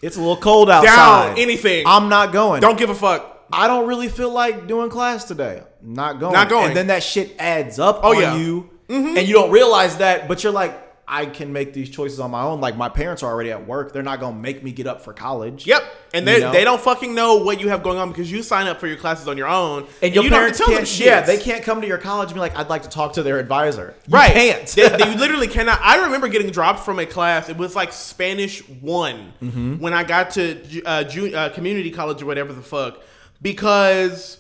[0.03, 1.29] It's a little cold outside.
[1.29, 1.85] Down anything.
[1.87, 2.61] I'm not going.
[2.63, 3.47] Don't give a fuck.
[3.53, 5.63] I don't really feel like doing class today.
[5.83, 6.33] Not going.
[6.33, 6.69] Not going.
[6.69, 8.37] And then that shit adds up Oh, on yeah.
[8.37, 10.27] you, and you don't realize that.
[10.29, 10.73] But you're like,
[11.11, 12.61] I can make these choices on my own.
[12.61, 13.93] Like my parents are already at work.
[13.93, 15.67] They're not gonna make me get up for college.
[15.67, 15.83] Yep.
[16.15, 16.53] And they, You know?
[16.53, 18.97] they don't fucking know what you have going on because you sign up for your
[18.97, 19.87] classes on your own.
[20.03, 20.89] And your you parents to tell them can't.
[20.89, 21.07] shit.
[21.07, 23.23] Yeah, they can't come to your college and be like, I'd like to talk to
[23.23, 23.95] their advisor.
[24.07, 24.33] You Right.
[24.33, 24.67] Can't.
[24.69, 25.81] they, they literally cannot.
[25.83, 27.49] I remember getting dropped from a class.
[27.49, 29.79] It was like Spanish one Mm-hmm.
[29.79, 33.01] when I got to uh, ju- uh, community college or whatever the fuck
[33.43, 34.39] because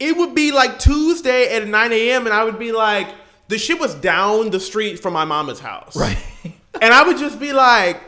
[0.00, 2.26] it would be like Tuesday at 9 a.m.
[2.26, 3.08] and I would be like,
[3.48, 5.96] the shit was down the street from my mama's house.
[5.96, 6.18] Right.
[6.80, 8.00] And I would just be like,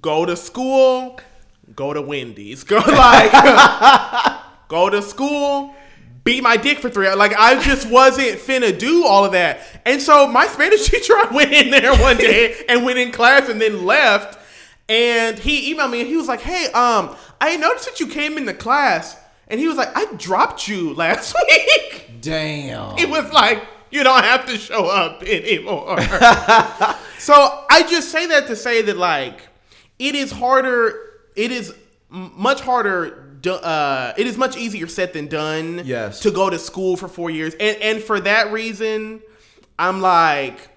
[0.00, 1.20] go to school,
[1.76, 3.30] go to Wendy's, go like,
[4.68, 5.74] go to school,
[6.24, 7.18] beat my dick for three hours.
[7.18, 9.60] Like I just wasn't finna do all of that.
[9.84, 13.48] And so my Spanish teacher, I went in there one day and went in class
[13.48, 14.40] and then left.
[14.88, 18.36] And he emailed me and he was like, "Hey, um, I noticed that you came
[18.36, 19.16] into class."
[19.48, 22.98] And he was like, "I dropped you last week." Damn.
[22.98, 23.64] It was like,
[23.94, 26.00] you don't have to show up anymore.
[27.18, 29.40] so I just say that to say that like
[30.00, 30.98] it is harder.
[31.36, 31.72] It is
[32.08, 33.38] much harder.
[33.46, 35.82] Uh, it is much easier said than done.
[35.84, 36.20] Yes.
[36.20, 39.22] To go to school for four years, and and for that reason,
[39.78, 40.68] I'm like,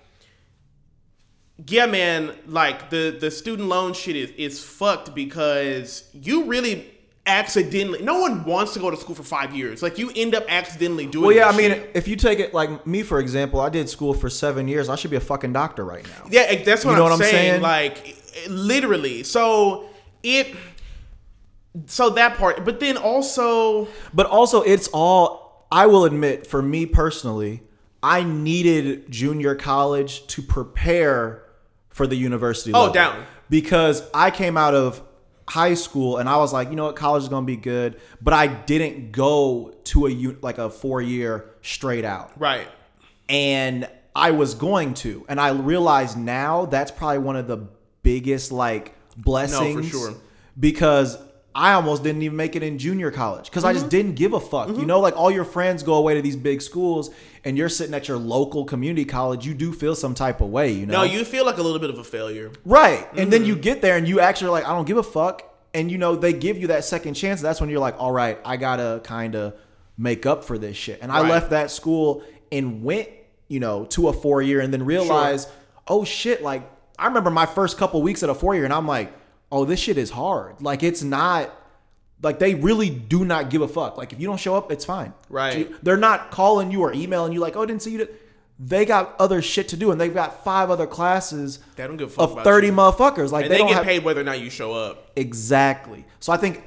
[1.65, 2.35] yeah, man.
[2.45, 6.85] Like the the student loan shit is is fucked because you really
[7.27, 8.01] accidentally.
[8.01, 9.83] No one wants to go to school for five years.
[9.83, 11.27] Like you end up accidentally doing.
[11.27, 11.49] Well, yeah.
[11.49, 11.91] I mean, shit.
[11.93, 14.89] if you take it like me for example, I did school for seven years.
[14.89, 16.27] I should be a fucking doctor right now.
[16.31, 17.61] Yeah, that's what, You know I'm, what I'm saying.
[17.61, 17.61] saying?
[17.61, 18.17] Like
[18.49, 19.23] literally.
[19.23, 19.89] So
[20.23, 20.55] it
[21.85, 26.85] so that part, but then also But also, it's all, I will admit, for me
[26.85, 27.61] personally,
[28.01, 31.43] I needed junior college to prepare
[31.89, 32.71] for the university.
[32.73, 32.93] Oh, level.
[32.93, 33.25] down.
[33.49, 35.01] Because I came out of
[35.49, 37.99] high school and I was like, you know what, college is going to be good.
[38.21, 42.31] But I didn't go to a, like a four year straight out.
[42.39, 42.67] right.
[43.29, 45.25] And I was going to.
[45.29, 47.67] And I realize now that's probably one of the
[48.03, 49.91] biggest like blessings.
[49.91, 50.13] for sure.
[50.59, 51.17] Because
[51.59, 53.79] I almost didn't even make it in junior college because I Mm-hmm.
[53.79, 54.69] just didn't give a fuck.
[54.69, 57.09] You know, like all your friends go away to these big schools
[57.43, 60.71] and you're sitting at your local community college, you do feel some type of way,
[60.71, 60.99] you know?
[60.99, 62.51] No, you feel like a little bit of a failure.
[62.63, 63.07] Right.
[63.17, 63.47] And then Mm-hmm.
[63.49, 65.41] you get there and you actually are like, I don't give a fuck.
[65.73, 67.41] And you know, they give you that second chance.
[67.41, 69.55] That's when you're like, all right, I gotta kind of
[69.97, 70.99] make up for this shit.
[71.01, 73.09] And I left that school and went,
[73.47, 75.49] you know, to a four year and then realized,
[75.87, 78.87] oh shit, like I remember my first couple weeks at a four year and I'm
[78.87, 79.11] like,
[79.51, 80.61] oh, this shit is hard.
[80.61, 81.53] Like it's not
[82.21, 83.97] like they really do not give a fuck.
[83.97, 85.13] Like if you don't show up, it's fine.
[85.29, 85.71] Right.
[85.83, 88.07] They're not calling you or emailing you like, oh, I didn't see you.
[88.59, 92.17] They got other shit to do, and they've got five other classes They don't give
[92.17, 92.73] of thirty you.
[92.73, 93.31] motherfuckers.
[93.31, 95.11] Like And they, they, get have paid whether or not you show up.
[95.15, 96.05] exactly.
[96.19, 96.63] So I think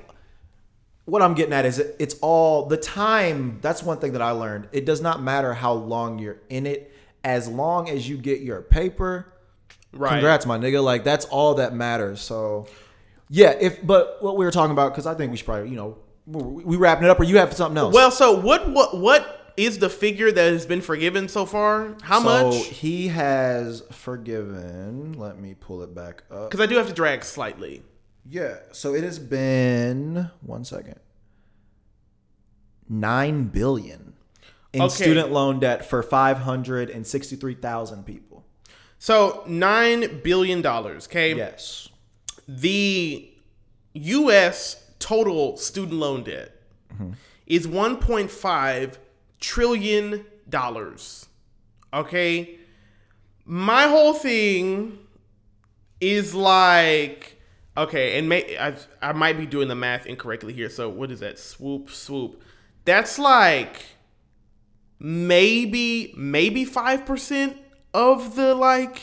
[1.04, 3.58] what I'm getting at is it- it's all the time.
[3.60, 4.68] That's one thing that I learned.
[4.70, 6.92] It does not matter how long you're in it,
[7.24, 9.32] as long as you get your paper.
[9.92, 10.10] Right.
[10.10, 10.82] Congrats, my nigga.
[10.82, 12.20] Like that's all that matters.
[12.20, 12.68] So
[13.28, 15.76] yeah, if but what we were talking about because I think we should probably you
[15.76, 17.94] know we we wrapping it up or you have something else.
[17.94, 21.96] Well, so what what what is the figure that has been forgiven so far?
[22.02, 22.66] How so much?
[22.66, 25.14] he has forgiven.
[25.18, 26.50] Let me pull it back up.
[26.50, 27.82] Because I do have to drag slightly.
[28.28, 31.00] Yeah, so it has been one second.
[32.88, 34.14] Nine billion
[34.72, 34.94] in Okay.
[34.94, 38.29] student loan debt for five hundred and sixty-three thousand people.
[39.00, 41.06] So nine billion dollars.
[41.08, 41.34] Okay.
[41.34, 41.88] Yes.
[42.46, 43.32] the
[43.94, 44.84] U.S.
[44.98, 46.54] total student loan debt
[46.92, 47.12] mm-hmm.
[47.46, 48.96] is 1.5
[49.40, 51.26] trillion dollars.
[51.94, 52.58] Okay,
[53.46, 54.98] my whole thing
[56.00, 57.40] is like
[57.78, 60.68] okay, and may, I I might be doing the math incorrectly here.
[60.68, 61.38] So what is that?
[61.38, 62.42] Swoop swoop.
[62.84, 63.80] That's like
[64.98, 67.56] maybe maybe five percent
[67.94, 69.00] of the like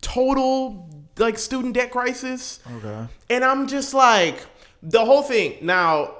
[0.00, 2.60] total like student debt crisis.
[2.76, 3.06] Okay.
[3.28, 4.46] And I'm just like,
[4.82, 5.58] the whole thing.
[5.62, 6.14] Now,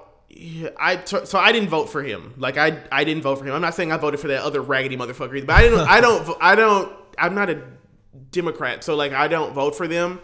[0.79, 2.35] I t- so I didn't vote for him.
[2.37, 3.55] Like I I didn't vote for him.
[3.55, 5.81] I'm not saying I voted for that other raggedy motherfucker, either, but I didn't.
[5.81, 6.37] I don't.
[6.41, 6.93] I don't.
[7.19, 7.63] I'm not a
[8.31, 10.21] Democrat, so like I don't vote for them.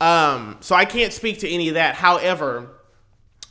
[0.00, 1.94] Um, so I can't speak to any of that.
[1.94, 2.70] However,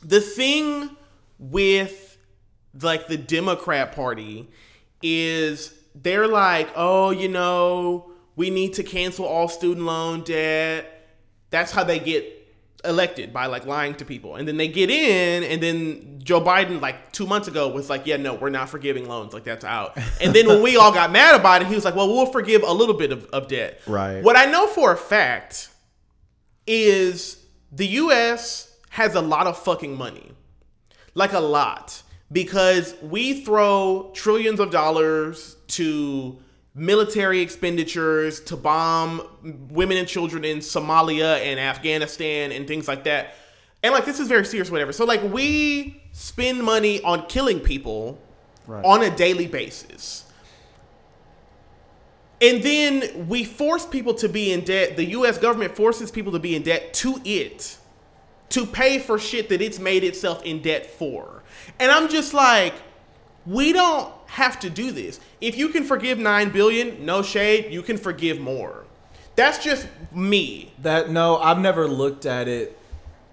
[0.02, 0.96] the thing
[1.38, 2.16] with
[2.80, 4.48] like the Democrat Party
[5.02, 11.08] is they're like, oh, you know, we need to cancel all student loan debt.
[11.50, 12.34] That's how they get
[12.84, 14.36] elected by like lying to people.
[14.36, 18.06] And then they get in, and then Joe Biden, like two months ago, was like,
[18.06, 19.32] yeah, no, we're not forgiving loans.
[19.32, 19.98] Like, that's out.
[20.20, 22.62] And then when we all got mad about it, he was like, well, we'll forgive
[22.62, 23.80] a little bit of, of debt.
[23.86, 24.22] Right.
[24.22, 25.70] What I know for a fact
[26.66, 30.32] is the US has a lot of fucking money.
[31.14, 32.02] Like a lot.
[32.30, 36.38] Because we throw trillions of dollars to
[36.74, 39.22] military expenditures to bomb
[39.70, 43.34] women and children in Somalia and Afghanistan and things like that.
[43.82, 44.92] And like this is very serious, whatever.
[44.92, 48.18] So like we spend money on killing people
[48.66, 48.84] Right.
[48.84, 50.24] on a daily basis.
[52.40, 54.96] And then we force people to be in debt.
[54.96, 57.78] The US government forces people to be in debt to it
[58.50, 61.42] to pay for shit that it's made itself in debt for.
[61.80, 62.74] And I'm just like,
[63.46, 65.20] we don't have to do this.
[65.40, 68.84] If you can forgive 9 billion, no shade, you can forgive more.
[69.36, 70.72] That's just me.
[70.82, 72.76] That no, I've never looked at it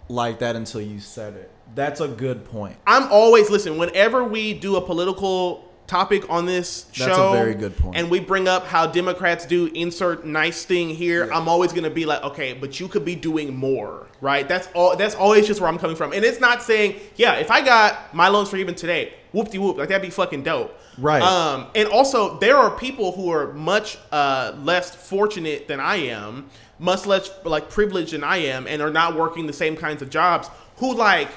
[0.07, 1.51] like that until you said it.
[1.73, 2.77] That's a good point.
[2.85, 3.77] I'm always listen.
[3.77, 7.95] Whenever we do a political topic on this show, That's a very good point.
[7.95, 12.05] and we bring up how Democrats do insert nice thing here, I'm always gonna be
[12.05, 14.47] like, okay, but you could be doing more, right?
[14.47, 14.95] That's all.
[14.95, 18.13] That's always just where I'm coming from, and it's not saying, yeah, if I got
[18.13, 21.21] my loans forgiven today, whoop de whoop, like that'd be fucking dope, Right.
[21.21, 26.49] Um, and also there are people who are much uh, less fortunate than I am,
[26.79, 30.09] much less like privileged than I am, and are not working the same kinds of
[30.09, 31.29] jobs who like.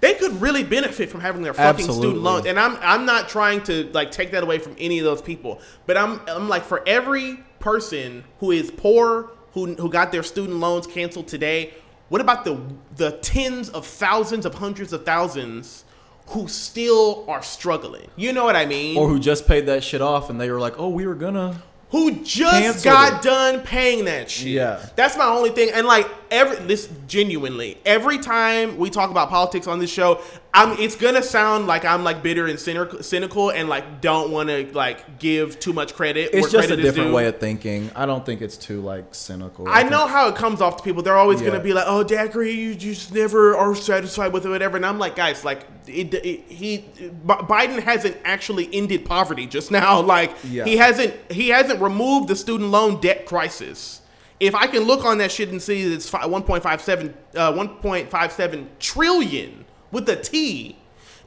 [0.00, 3.62] They could really benefit from having their fucking student loans, and I'm I'm not trying
[3.64, 6.82] to like take that away from any of those people, but I'm I'm like for
[6.86, 11.74] every person who is poor who who got their student loans canceled today,
[12.08, 12.58] what about the
[12.96, 15.84] the tens of thousands of hundreds of thousands
[16.28, 18.08] who still are struggling?
[18.16, 18.96] You know what I mean?
[18.96, 21.62] Or who just paid that shit off and they were like, "Oh, we were gonna."
[21.90, 23.22] who just Canceled got it.
[23.22, 24.48] done paying that shit.
[24.48, 24.84] Yeah.
[24.96, 25.70] That's my only thing.
[25.74, 30.20] And like every this genuinely, every time we talk about politics on this show,
[30.52, 34.48] I'm it's gonna sound like I'm like bitter and cynical, cynical and like don't want
[34.48, 36.30] to like give too much credit.
[36.32, 37.90] It's just a credit is different way of thinking.
[37.94, 39.68] I don't think it's too like cynical.
[39.68, 41.02] I think- know how it comes off to people.
[41.02, 41.48] They're always Yeah.
[41.48, 44.98] gonna be like, "Oh, Daiquiri, you just never are satisfied with it, whatever." And I'm
[44.98, 50.00] like, guys, like, it, it, he B- Biden hasn't actually ended poverty just now.
[50.10, 50.64] Like, Yeah.
[50.64, 53.99] he hasn't he hasn't removed the student loan debt crisis.
[54.40, 58.66] If I can look on that shit and see that it's fi- 1.57 uh, 1.57
[58.78, 60.76] trillion with a T,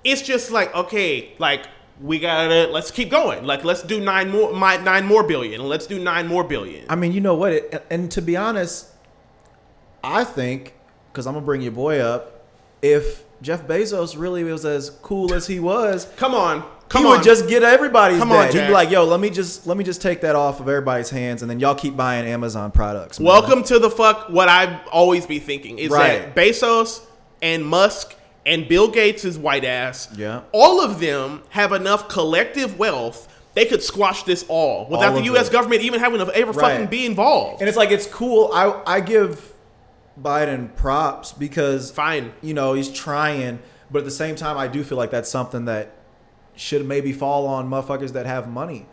[0.04, 1.67] it's just like okay, like.
[2.02, 3.45] We gotta let's keep going.
[3.45, 5.62] Like let's do nine more, my, nine more billion.
[5.62, 6.86] and Let's do nine more billion.
[6.89, 7.54] I mean, you know what?
[7.54, 8.88] It, and to be honest,
[10.04, 10.73] I think
[11.12, 12.43] because I'm gonna bring your boy up.
[12.82, 17.17] If Jeff Bezos really was as cool as he was, Come on, come he on.
[17.17, 18.45] would just get everybody's Come on.
[18.47, 18.67] He'd Jack.
[18.67, 21.41] be like, "Yo, let me just let me just take that off of everybody's hands,
[21.41, 24.29] and then y'all keep buying Amazon products." man." Welcome to the fuck.
[24.29, 26.33] What I always be thinking is Right.
[26.33, 27.01] that Bezos
[27.41, 28.15] and Musk
[28.45, 30.41] and Bill Gates' is white ass, Yeah.
[30.51, 33.27] all of them have enough collective wealth.
[33.55, 35.47] They could squash this all without All the of U.S.
[35.47, 35.51] it.
[35.53, 37.61] government even having to ever fucking be involved.
[37.61, 38.49] And it's like it's cool.
[38.53, 39.53] I I give
[40.21, 42.33] Biden props because Fine.
[42.41, 43.59] you know he's trying,
[43.91, 45.91] but at the same time, I do feel like that's something that
[46.55, 48.85] should maybe fall on motherfuckers that have money.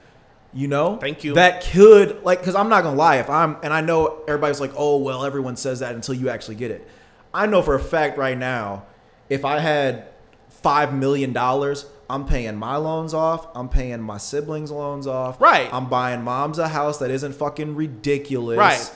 [0.53, 1.35] You know, Thank you.
[1.35, 3.16] That could like because I'm not gonna lie.
[3.16, 6.57] If I'm and I know everybody's like, oh well, everyone says that until you actually
[6.57, 6.88] get it.
[7.33, 8.85] I know for a fact right now,
[9.29, 10.09] if I had
[10.49, 13.46] five million dollars, I'm paying my loans off.
[13.55, 15.40] I'm paying my siblings' loans off.
[15.40, 15.73] Right.
[15.73, 18.59] I'm buying mom's a house that isn't fucking ridiculous.
[18.59, 18.92] Right.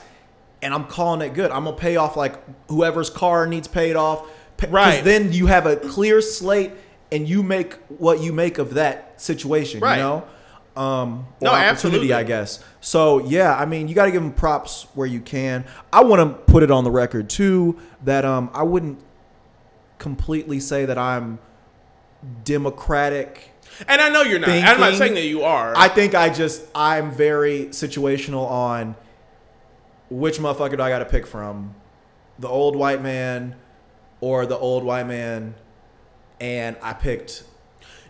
[0.61, 1.51] And I'm calling it good.
[1.51, 2.37] I'm gonna pay off like
[2.69, 4.27] whoever's car needs paid off.
[4.67, 5.03] Right.
[5.03, 6.73] Then you have a clear slate,
[7.15, 9.79] and you make what you make of that situation.
[9.79, 9.97] Right.
[9.97, 10.27] You know.
[10.75, 12.13] Um, No, opportunity, absolutely.
[12.13, 12.63] I guess.
[12.81, 15.63] So yeah, I mean, you got to give them props where you can.
[15.93, 18.99] I want to put it on the record too that um, I wouldn't
[19.97, 21.39] completely say that I'm
[22.43, 23.51] democratic.
[23.87, 24.49] and I know you're not.
[24.49, 25.73] I'm not saying that you are.
[25.77, 28.95] I think I just I'm very situational on
[30.09, 31.73] which motherfucker do I got to pick from,
[32.37, 33.55] the old white man
[34.21, 35.55] or the old white man,
[36.39, 37.43] and I picked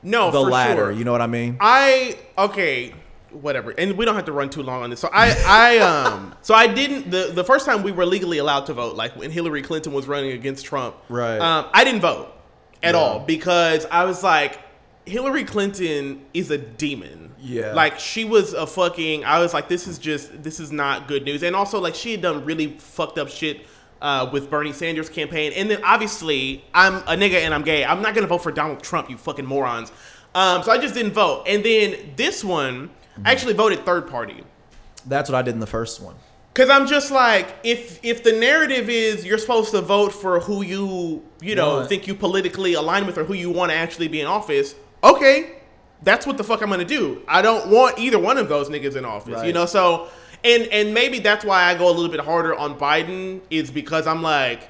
[0.03, 0.75] no, the for latter.
[0.75, 0.91] sure.
[0.91, 1.57] You know what I mean?
[1.59, 2.93] I okay.
[3.31, 3.71] whatever.
[3.71, 4.99] And we don't have to run too long on this.
[4.99, 8.65] So I, I, um, so I didn't the the first time we were legally allowed
[8.67, 10.95] to vote, like when Hillary Clinton was running against Trump.
[11.09, 11.39] Right.
[11.39, 12.31] Um, I didn't vote
[12.83, 13.01] at Yeah.
[13.01, 14.59] all because I was like,
[15.05, 17.33] Hillary Clinton is a demon.
[17.39, 17.73] Yeah.
[17.73, 19.23] Like she was a fucking.
[19.25, 21.43] I was like, this is just this is not good news.
[21.43, 23.65] And also, like she had done really fucked up shit.
[24.05, 27.83] Uh, with Bernie Sanders campaign, and then obviously I'm a nigga and I'm gay.
[27.83, 29.91] I'm not gonna vote for Donald Trump, you fucking morons.
[30.35, 31.45] Um, so I just didn't vote.
[31.47, 32.91] And then this one,
[33.25, 34.43] I actually voted third party.
[35.07, 36.13] That's what I did in the first one.
[36.53, 40.61] Cause I'm just like, if if the narrative is you're supposed to vote for who
[40.61, 41.89] you you know Right.
[41.89, 45.53] think you politically align with or who you want to actually be in office, okay,
[46.03, 47.23] that's what the fuck I'm gonna do.
[47.27, 49.53] I don't want either one of those niggas in office, you Right.
[49.55, 49.65] know.
[49.65, 50.09] So
[50.45, 54.05] and and maybe that's why I go a little bit harder on Biden is because
[54.07, 54.69] I'm like,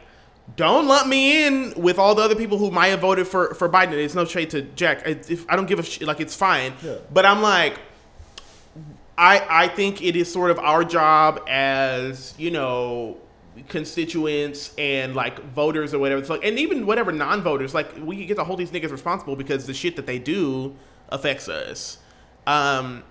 [0.55, 3.67] don't lump me in with all the other people who might have voted for for
[3.69, 3.93] Biden.
[3.93, 5.07] It's no shade to Jack.
[5.07, 6.95] I- If I don't give a shit, like it's fine, Yeah.
[7.13, 7.79] but I'm like.
[9.17, 13.15] I, I think it is sort of our job as you know
[13.69, 16.19] constituents and like voters or whatever.
[16.19, 19.67] It's like, and even whatever non-voters, like we get to hold these niggas responsible because
[19.67, 20.75] the shit that they do
[21.07, 21.97] affects us.
[22.45, 23.03] Um,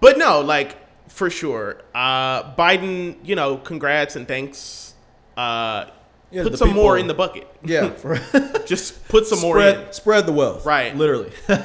[0.00, 0.76] but no, like
[1.08, 3.16] for sure, uh, Biden.
[3.24, 4.94] You know, congrats and thanks.
[5.36, 5.86] Uh,
[6.30, 7.46] Yeah, put some more in the bucket.
[7.64, 7.90] Yeah.
[8.66, 9.72] Just put some more in.
[9.74, 10.66] spread, spread the wealth.
[10.66, 10.94] Right.
[10.94, 11.30] Literally.
[11.48, 11.58] All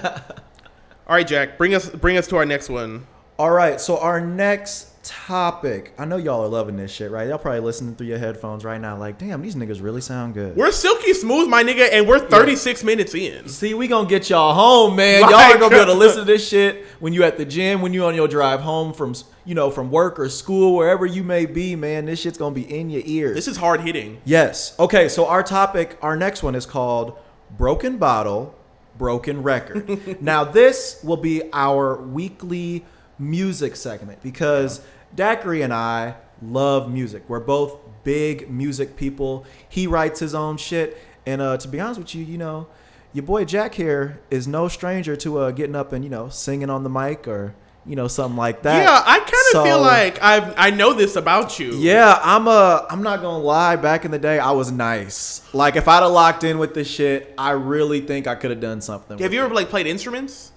[1.18, 3.06] right, Jack, bring us bring us to our next one.
[3.38, 5.94] All right, so our next topic.
[5.98, 7.28] I know y'all are loving this shit, right?
[7.28, 10.56] Y'all probably listening through your headphones right now, like, damn, these niggas really sound good.
[10.56, 13.48] We're silky smooth, my nigga, and we're 36 minutes in.
[13.50, 15.22] See, we gonna get y'all home, man.
[15.30, 17.82] y'all are gonna be able to listen to this shit when you at the gym,
[17.82, 19.14] when you on your drive home from,
[19.46, 22.06] you know, from work or school, wherever you may be, man.
[22.06, 23.36] This shit's gonna be in your ears.
[23.36, 24.22] This is hard hitting.
[24.24, 24.78] Yes.
[24.80, 27.18] Okay, so our topic, our next one is called
[27.58, 28.56] Broken Bottle,
[28.98, 30.22] Broken Record.
[30.22, 32.86] now, this will be our weekly
[33.20, 34.82] music segment because
[35.16, 37.24] Daiquiri and I love music.
[37.28, 39.46] We're both big music people.
[39.70, 40.98] He writes his own shit.
[41.26, 42.68] And uh, to be honest with you, you know,
[43.14, 46.70] your boy Jack here is no stranger to uh, getting up and, you know, singing
[46.70, 47.54] on the mic or,
[47.86, 48.82] you know, something like that.
[48.84, 51.74] yeah, I kind of So- feel like I I know this about you.
[51.76, 52.88] yeah, I'm a.
[52.90, 53.76] I'm not gonna lie.
[53.76, 55.42] Back in the day, I was nice.
[55.54, 58.62] Like if I'd have locked in with this shit, I really think I could have
[58.62, 59.20] done something.
[59.20, 59.46] Have you it.
[59.46, 60.53] ever like played instruments?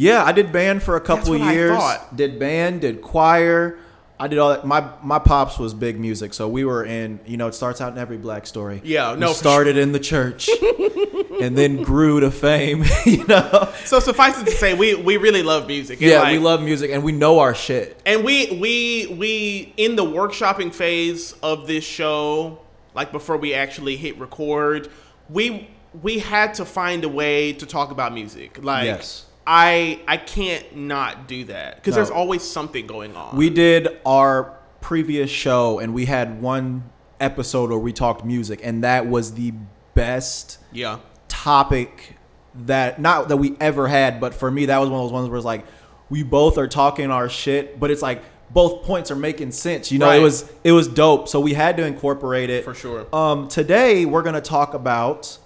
[0.00, 1.76] Yeah, I did band for a couple I years.
[1.76, 2.16] thought.
[2.16, 3.78] Did band, did choir.
[4.18, 4.66] I did all that.
[4.66, 7.20] My my pops was big music, so we were in.
[7.26, 8.80] You know, it starts out in every black story.
[8.84, 10.48] Yeah, no, for started in the church,
[11.40, 12.84] and then grew to fame.
[13.06, 13.68] You know.
[13.84, 16.00] So suffice it to say, we we really love music.
[16.00, 18.00] Yeah, like- we love music, and we know our shit.
[18.06, 22.58] And we we we in the workshopping phase of this show,
[22.94, 24.88] like before we actually hit record,
[25.28, 25.68] we
[26.02, 28.62] we had to find a way to talk about music.
[28.62, 29.26] Like Yes.
[29.46, 31.96] I I can't not do that because No.
[31.96, 33.36] there's always something going on.
[33.36, 36.84] We did our previous show and we had one
[37.20, 39.52] episode where we talked music and that was the
[39.94, 40.98] best yeah.
[41.28, 42.16] topic
[42.54, 45.28] that not that we ever had, but for me that was one of those ones
[45.28, 45.64] where it's like
[46.08, 49.92] we both are talking our shit, but it's like both points are making sense.
[49.92, 50.18] You know, Right.
[50.20, 51.28] it was it was dope.
[51.28, 52.64] So we had to incorporate it.
[52.64, 53.06] For sure.
[53.14, 55.38] Um today we're gonna talk about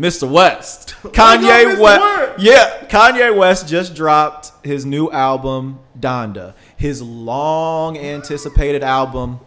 [0.00, 0.28] Mr.
[0.30, 0.94] West.
[1.02, 2.40] Kanye West.
[2.42, 6.54] Yeah, Kanye West just dropped his new album, Donda.
[6.76, 9.40] His long anticipated album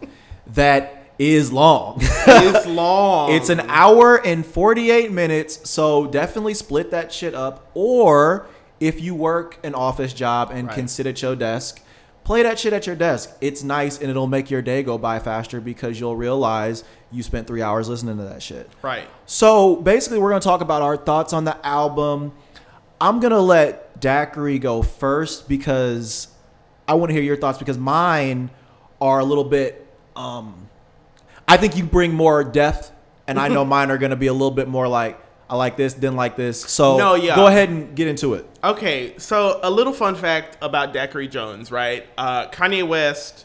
[0.46, 1.98] that is long.
[2.00, 3.32] It's long.
[3.32, 7.68] it's an hour and 48 minutes, so definitely split that shit up.
[7.74, 8.46] Or
[8.78, 10.74] if you work an office job and Right.
[10.76, 11.80] can sit at your desk,
[12.24, 13.30] play that shit at your desk.
[13.40, 17.46] It's nice and it'll make your day go by faster because you'll realize you spent
[17.46, 18.68] three hours listening to that shit.
[18.82, 19.08] right.
[19.26, 22.32] So basically, we're gonna talk about our thoughts on the album.
[23.00, 26.28] I'm gonna let Daiquiri go first because
[26.88, 28.50] I want to hear your thoughts because mine
[29.00, 29.86] are a little bit.
[30.16, 30.68] Um,
[31.46, 32.92] I think you bring more depth,
[33.26, 35.18] and I know mine are gonna be a little bit more like
[35.48, 36.60] I like this, didn't like this.
[36.60, 37.36] So No, yeah.
[37.36, 38.46] go ahead and get into it.
[38.62, 42.06] Okay, so a little fun fact about Daiquiri Jones, right?
[42.16, 43.44] Uh, Kanye West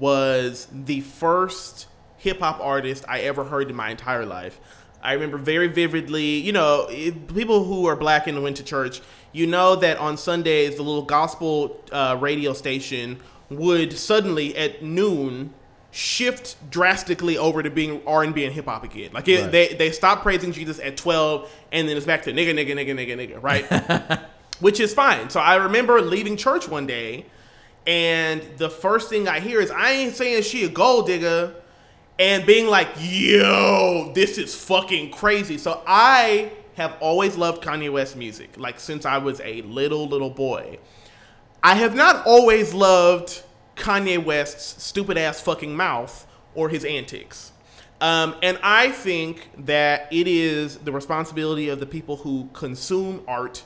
[0.00, 1.86] was the first
[2.16, 4.58] hip hop artist I ever heard in my entire life.
[5.02, 9.00] I remember very vividly, you know, if- people who are black and went to church,
[9.32, 13.18] you know that on Sundays, the little gospel uh, radio station
[13.50, 15.52] would suddenly at noon
[15.92, 19.10] shift drastically over to being R&B and hip hop again.
[19.12, 19.52] Like it, Right.
[19.52, 22.94] they they stop praising Jesus at 12 and then it's back to nigga nigga nigga
[22.96, 24.20] nigga nigga, right?
[24.60, 25.28] which is fine.
[25.30, 27.26] So I remember leaving church one day,
[27.86, 31.54] and the first thing I hear is, "I ain't saying she a gold digger,"
[32.18, 38.16] and being like, "Yo, this is fucking crazy." So I have always loved Kanye West
[38.16, 40.78] music, like since I was a little little boy.
[41.62, 43.42] I have not always loved
[43.82, 47.52] Kanye West's stupid ass fucking mouth or his antics.
[48.00, 53.64] Um, and I think that it is the responsibility of the people who consume art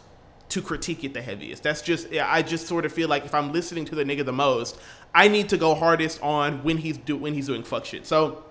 [0.48, 1.62] to critique it the heaviest.
[1.62, 4.32] That's just I just sort of feel like if I'm listening to the nigga the
[4.32, 4.78] most,
[5.14, 8.06] I need to go hardest on when he's do when he's doing fuck shit.
[8.06, 8.44] So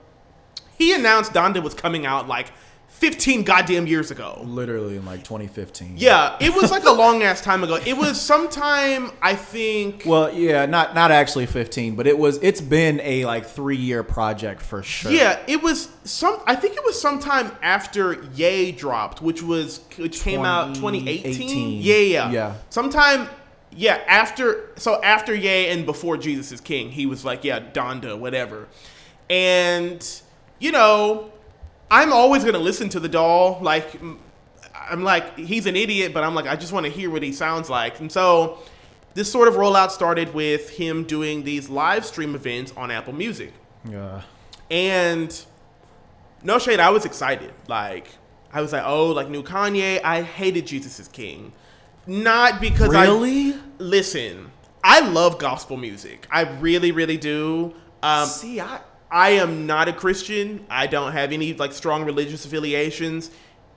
[0.77, 2.51] he announced Donda was coming out like
[2.95, 4.41] 15 goddamn years ago.
[4.45, 5.95] Literally in like 2015.
[5.97, 7.77] Yeah, it was like a long ass time ago.
[7.85, 12.39] It was sometime I think Well, yeah, not not actually 15, but it was.
[12.41, 15.11] It's been a like three year project for sure.
[15.11, 16.41] Yeah, it was some.
[16.47, 21.23] I think it was sometime after Ye dropped, which was which came out 2018.
[21.23, 21.81] 2018.
[21.81, 22.55] Yeah, yeah, Yeah.
[22.69, 23.27] Sometime,
[23.71, 24.69] yeah, after.
[24.77, 28.67] So after Ye and before Jesus is King, he was like, yeah, Donda, whatever.
[29.29, 30.21] And
[30.59, 31.31] you know,
[31.91, 33.59] I'm always gonna listen to the doll.
[33.61, 33.99] Like,
[34.89, 37.31] I'm like, he's an idiot, but I'm like, I just want to hear what he
[37.31, 37.99] sounds like.
[37.99, 38.59] And so,
[39.13, 43.53] this sort of rollout started with him doing these live stream events on Apple Music.
[43.89, 44.21] Yeah.
[44.69, 45.45] And
[46.43, 47.53] no shade, I was excited.
[47.67, 48.07] Like,
[48.51, 50.01] I was like, oh, like new Kanye.
[50.03, 51.53] I hated Jesus is King.
[52.07, 53.55] Not because I Really?
[53.79, 54.51] listen.
[54.83, 56.27] I love gospel music.
[56.29, 57.73] I really, really do.
[58.03, 58.79] Um, See, I
[59.15, 60.65] I am not a Christian.
[60.69, 63.31] I don't have any like strong religious affiliations.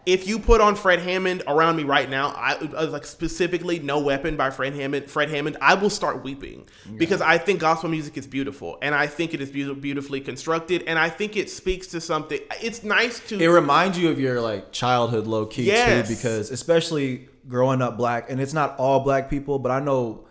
[0.05, 4.01] If you put on Fred Hammond around me right now, I uh, like specifically "No
[4.01, 5.09] Weapon" by Fred Hammond.
[5.09, 6.67] Fred Hammond, I will start weeping
[6.97, 10.99] because I think gospel music is beautiful, and I think it is beautifully constructed, and
[10.99, 12.41] I think it speaks to something.
[12.61, 16.09] It's nice to it reminds you of your like childhood low key Yes.
[16.09, 20.27] too because especially growing up black and it's not all black people but i know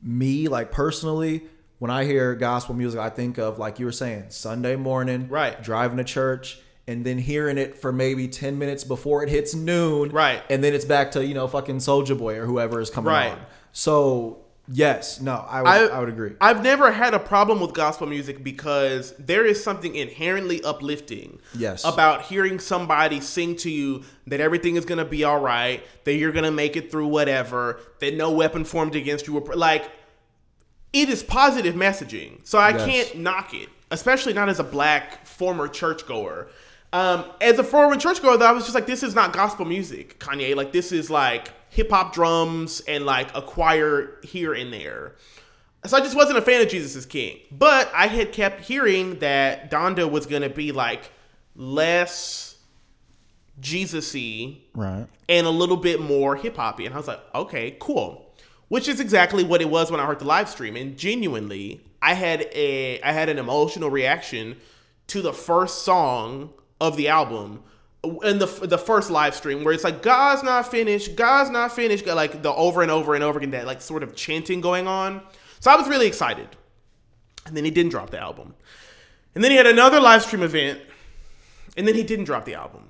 [0.00, 1.42] me like personally
[1.82, 5.60] when i hear gospel music i think of like you were saying sunday morning Right.
[5.60, 10.10] driving to church and then hearing it for maybe 10 minutes before it hits noon
[10.10, 10.40] Right.
[10.48, 13.32] and then it's back to you know fucking Soulja Boy or whoever is coming Right.
[13.32, 13.40] on
[13.72, 17.72] so yes no i would I, I, would agree I've never had a problem with
[17.74, 21.84] gospel music because there is something inherently uplifting Yes.
[21.84, 26.14] about hearing somebody sing to you that everything is going to be all right, that
[26.14, 29.32] you're going to make it through whatever, that no weapon formed against you.
[29.34, 29.90] will- Like,
[30.92, 32.38] it is positive messaging.
[32.44, 32.84] So I Yes.
[32.84, 36.48] can't knock it, especially not as a black former churchgoer.
[36.92, 40.18] Um, as a former churchgoer, though, I was just like, this is not gospel music,
[40.18, 40.54] Kanye.
[40.54, 45.14] Like, this is like hip hop drums and like a choir here and there.
[45.86, 47.38] So I just wasn't a fan of Jesus is King.
[47.50, 51.10] But I had kept hearing that Donda was going to be like
[51.56, 52.56] less
[53.60, 56.86] Jesus-y right and a little bit more hip hoppy.
[56.86, 58.31] And I was like, okay, cool.
[58.72, 60.76] Which is exactly what it was when I heard the live stream.
[60.76, 64.56] And genuinely, I had a I had an emotional reaction
[65.08, 67.62] to the first song of the album
[68.02, 72.06] in the the first live stream where it's like God's not finished, God's not finished,
[72.06, 75.20] like the over and over and over again that like sort of chanting going on.
[75.60, 76.48] So I was really excited.
[77.44, 78.54] And then he didn't drop the album.
[79.34, 80.80] And then he had another live stream event.
[81.76, 82.88] And then he didn't drop the album.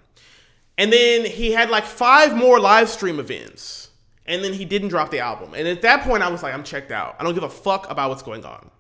[0.79, 3.89] And then he had like five more live stream events.
[4.27, 5.55] And then he didn't drop the album.
[5.55, 7.17] And at that point, I was like, I'm checked out.
[7.19, 8.71] I don't give a fuck about what's going on.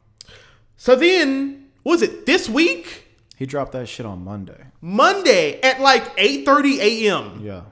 [0.76, 3.09] So then, was it, this week?
[3.36, 7.40] he dropped that shit on monday Monday at like 8.30 a.m.
[7.43, 7.62] yeah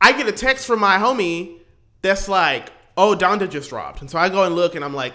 [0.00, 1.58] I get a text from my homie
[2.02, 4.00] that's like, oh, Donda just dropped.
[4.00, 5.14] And so I go and look and I'm like,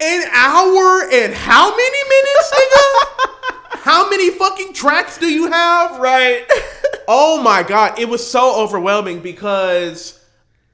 [0.00, 3.78] an hour and how many minutes, nigga?
[3.84, 6.00] how many fucking tracks do you have?
[6.00, 6.44] right
[7.06, 10.18] Oh my god, it was so overwhelming because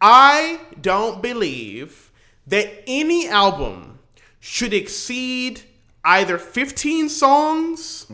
[0.01, 2.11] I don't believe
[2.47, 3.99] that any album
[4.41, 5.63] should exceed
[6.05, 8.07] either 15 songs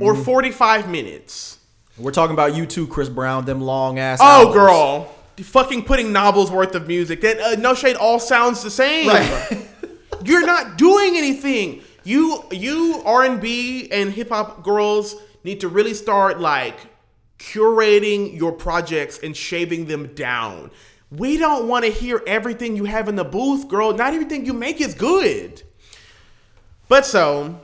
[0.00, 1.58] or 45 minutes.
[1.98, 4.54] we're talking about you too chris brown them long ass Oh, albums.
[4.54, 5.14] girl.
[5.36, 7.20] Fucking putting novels worth of music.
[7.20, 9.08] That uh, no shade all sounds the same.
[9.08, 9.68] Right.
[10.24, 11.82] You're not doing anything.
[12.04, 16.78] You you R&B and hip hop girls need to really start like
[17.38, 20.70] curating your projects and shaving them down.
[21.16, 23.94] We don't want to hear everything you have in the booth, girl.
[23.94, 25.62] Not everything you make is good.
[26.88, 27.60] But so,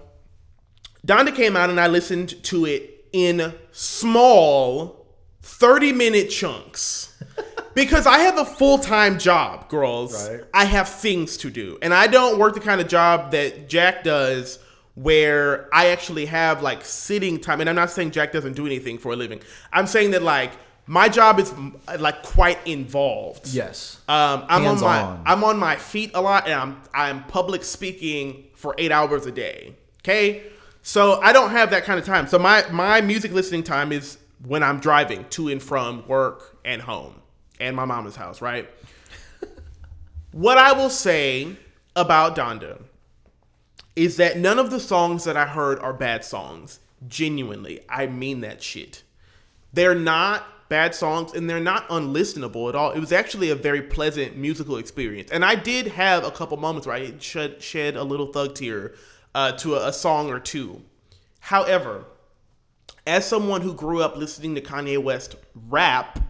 [1.07, 5.07] Donda came out and I listened to it in small
[5.43, 7.07] 30 minute chunks.
[7.75, 10.29] because I have a full time job, girls.
[10.29, 10.45] Right.
[10.53, 11.79] I have things to do.
[11.83, 14.59] And I don't work the kind of job that Jack does
[14.95, 17.61] where I actually have like sitting time.
[17.61, 19.41] And I'm not saying Jack doesn't do anything for a living.
[19.73, 20.53] I'm saying that like
[20.91, 23.47] my job is mm, like quite involved.
[23.47, 25.23] yes Um, I'm on my Hands-on.
[25.25, 29.31] I'm on my feet a lot, and I'm I'm public speaking for eight hours a
[29.31, 29.77] day.
[30.03, 30.43] Okay,
[30.83, 32.27] so I don't have that kind of time.
[32.27, 36.83] So my my music listening time is when I'm driving to and from work and
[36.83, 37.23] home
[37.61, 38.43] and my mama's house.
[38.43, 38.69] Right.
[40.33, 41.57] what I will say
[41.95, 42.83] about Donda
[43.95, 46.81] is that none of the songs that I heard are bad songs.
[47.07, 49.05] Genuinely, I mean that shit.
[49.73, 52.93] They're not bad songs and they're not unlistenable at all.
[52.93, 55.31] It was actually a very pleasant musical experience.
[55.31, 58.95] And I did have a couple moments where I shed, shed a little thug tear
[59.35, 60.81] uh, to a, a song or two.
[61.41, 62.05] However,
[63.07, 65.35] as someone who grew up listening to Kanye West
[65.69, 66.21] rap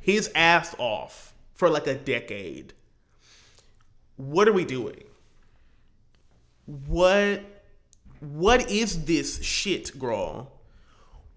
[0.00, 2.72] his ass off for like a decade,
[4.16, 5.04] what are we doing?
[6.66, 7.42] What
[8.20, 10.57] what is this shit, girl?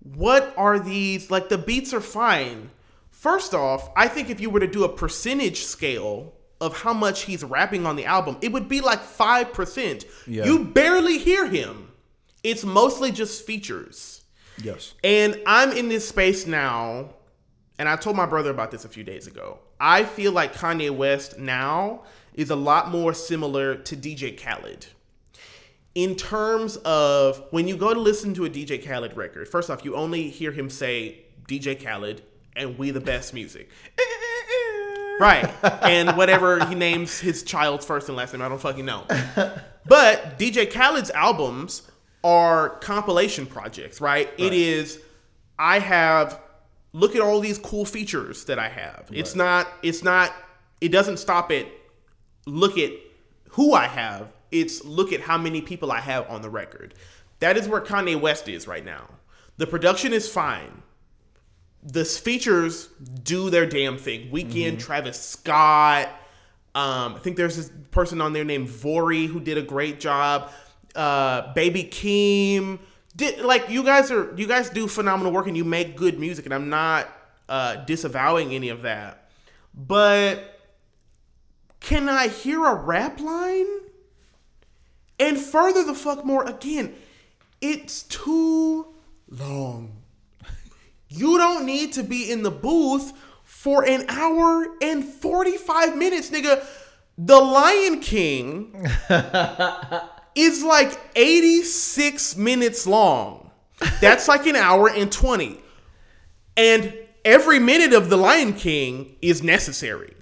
[0.03, 2.71] What are these like the beats are fine.
[3.11, 7.23] First off, I think if you were to do a percentage scale of how much
[7.23, 10.05] he's rapping on the album, it would be like 5%.
[10.25, 10.45] Yeah.
[10.45, 11.91] You barely hear him.
[12.43, 14.23] It's mostly just features.
[14.63, 14.93] Yes.
[15.03, 17.09] And I'm in this space now,
[17.77, 19.59] and I told my brother about this a few days ago.
[19.79, 24.87] I feel like Kanye West now is a lot more similar to DJ Khaled.
[25.93, 29.83] In terms of when you go to listen to a DJ Khaled record, first off,
[29.83, 32.21] you only hear him say DJ Khaled
[32.55, 33.69] and we the best music.
[35.19, 35.53] Right.
[35.83, 39.05] And whatever he names his child's first and last name, I don't fucking know.
[39.85, 41.83] But DJ Khaled's albums
[42.23, 44.29] are compilation projects, right?
[44.37, 44.99] It is
[45.59, 46.39] I have
[46.93, 49.09] look at all these cool features that I have.
[49.11, 50.33] It's not it's not
[50.81, 51.67] it doesn't stop at
[52.47, 52.91] look at
[53.49, 54.33] who I have.
[54.51, 56.93] It's look at how many people I have on the record.
[57.39, 59.07] That is where Kanye West is right now.
[59.57, 60.83] The production is fine.
[61.83, 62.89] The features
[63.23, 64.29] do their damn thing.
[64.31, 66.07] Weeknd, Travis Scott.
[66.75, 70.51] Um, I think there's this person on there named Vory who did a great job.
[70.95, 72.79] Uh, Baby Keem
[73.15, 76.45] did like you guys are you guys do phenomenal work and you make good music
[76.45, 77.09] and I'm not
[77.49, 79.29] uh, disavowing any of that.
[79.73, 80.59] But
[81.79, 83.67] can I hear a rap line?
[85.21, 86.95] And further the fuck more again,
[87.61, 88.87] it's too
[89.29, 90.01] long.
[91.07, 93.13] You don't need to be in the booth
[93.43, 96.65] for an hour and 45 minutes, nigga.
[97.19, 98.83] The Lion King
[100.35, 103.51] is like 86 minutes long.
[103.99, 105.59] That's like an hour and 20.
[106.57, 110.15] And every minute of The Lion King is necessary.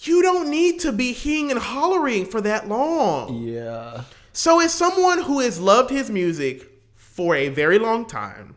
[0.00, 3.42] You don't need to be heeing and hollering for that long.
[3.42, 4.02] Yeah.
[4.32, 8.54] So, as someone who has loved his music for a very long time,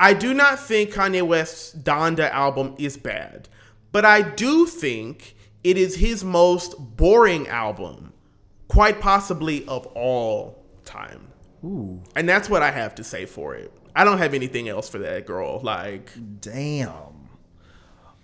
[0.00, 3.48] I do not think Kanye West's Donda album is bad,
[3.92, 8.12] but I do think it is his most boring album,
[8.68, 11.28] quite possibly of all time.
[11.64, 12.00] Ooh.
[12.14, 13.72] And that's what I have to say for it.
[13.94, 15.60] I don't have anything else for that girl.
[15.60, 17.28] Like, Damn.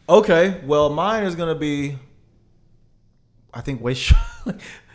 [0.08, 1.98] Okay, well, mine is gonna be,
[3.54, 4.20] I think, way short.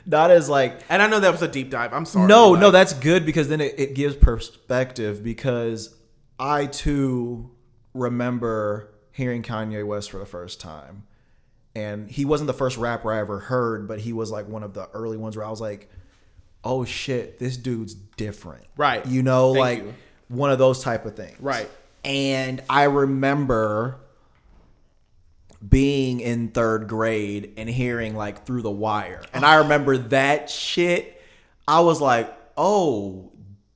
[0.05, 1.93] Not as like and I know that was a deep dive.
[1.93, 2.27] I'm sorry.
[2.27, 5.21] no, like- no, that's good because then it, it gives perspective.
[5.23, 5.93] Because
[6.39, 7.51] I too
[7.93, 11.03] remember hearing Kanye West for the first time,
[11.75, 14.73] and he wasn't the first rapper I ever heard, but he was like one of
[14.73, 15.89] the early ones where I was like,
[16.63, 19.05] "Oh shit, this dude's different." Right.
[19.05, 19.93] You know, Thank like you.
[20.29, 21.37] one of those type of things.
[21.41, 21.69] Right.
[22.05, 23.99] And I remember
[25.67, 29.23] being in third grade and hearing like through the wire.
[29.33, 29.63] And I oh.
[29.63, 31.21] remember that shit.
[31.67, 33.31] I was like, oh,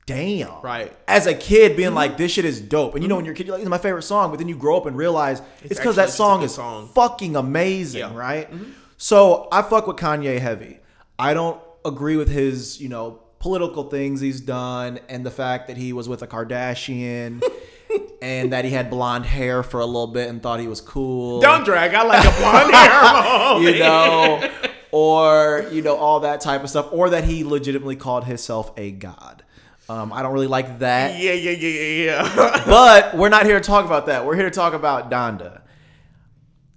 [0.05, 0.61] damn.
[0.61, 0.95] Right.
[1.07, 1.95] As a kid, being mm-hmm.
[1.95, 2.95] like, this shit is dope.
[2.95, 3.27] And you know, when mm-hmm.
[3.27, 4.29] you're a kid, you're like, it's my favorite song.
[4.29, 6.89] But then you grow up and realize it's because that song is song.
[6.89, 8.15] fucking amazing, Yeah.
[8.15, 8.51] right?
[8.51, 8.71] Mm-hmm.
[8.97, 10.79] So I fuck with Kanye heavy.
[11.17, 15.75] I don't agree with his, you know, political things he's done and the fact that
[15.75, 17.43] he was with a Kardashian
[18.21, 21.41] and that he had blonde hair for a little bit and thought he was cool.
[21.41, 21.93] Don't drag.
[21.93, 23.01] I like a blonde hair
[23.53, 23.75] moment.
[23.75, 24.51] you know,
[24.91, 28.91] or you know all that type of stuff, or that he legitimately called himself a
[28.91, 29.43] god.
[29.89, 32.63] Um, I don't really like that, Yeah, yeah, yeah, yeah, yeah.
[32.65, 34.25] but we're not here to talk about that.
[34.25, 35.61] We're here to talk about Donda.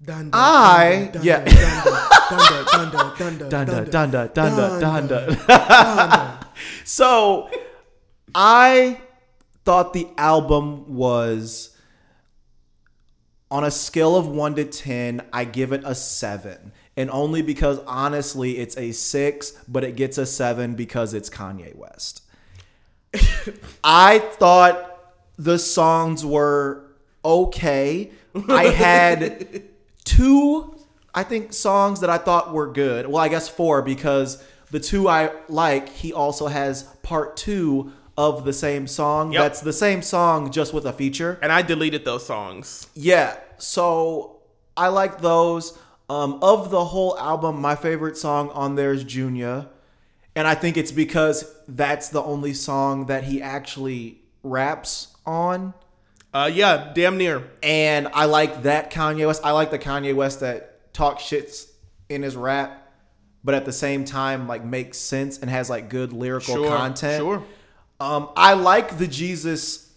[0.02, 1.44] Donda, I Donda, yeah.
[1.44, 6.44] Donda, Donda, Donda, Dunda, Donda, dunda, dunda, dunda.
[6.84, 7.48] so
[8.34, 9.00] I
[9.64, 11.76] thought the album was
[13.50, 16.72] on a scale of one to ten, I give it a seven.
[16.96, 21.74] And only because honestly it's a six, but it gets a seven because it's Kanye
[21.74, 22.22] West.
[23.84, 26.84] I thought the songs were
[27.24, 28.10] okay.
[28.48, 29.62] I had
[30.04, 30.76] two,
[31.14, 33.06] I think, songs that I thought were good.
[33.06, 38.44] Well, I guess four because the two I like, he also has part two of
[38.44, 39.32] the same song.
[39.32, 39.42] Yep.
[39.42, 41.38] That's the same song, just with a feature.
[41.42, 42.88] And I deleted those songs.
[42.94, 43.36] Yeah.
[43.58, 44.38] So
[44.76, 45.78] I like those.
[46.10, 49.66] Um, of the whole album, my favorite song on there is Junior.
[50.36, 55.72] And I think it's because that's the only song that he actually raps on.
[56.32, 57.48] Uh, yeah, damn near.
[57.62, 59.42] And I like that Kanye West.
[59.44, 61.70] I like the Kanye West that talks shits
[62.08, 62.92] in his rap,
[63.44, 67.20] but at the same time, like makes sense and has like good lyrical Sure, content.
[67.22, 67.42] sure.
[68.00, 69.90] Um, I like the Jesus,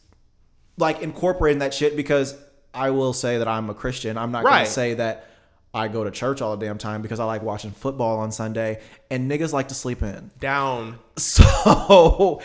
[0.78, 2.36] like incorporating that shit because
[2.74, 4.18] I will say that I'm a Christian.
[4.18, 4.60] I'm not Right.
[4.60, 5.26] gonna say that
[5.74, 8.80] I go to church all the damn time because I like watching football on Sunday
[9.12, 10.32] and niggas like to sleep in.
[10.40, 11.00] Down.
[11.18, 12.42] So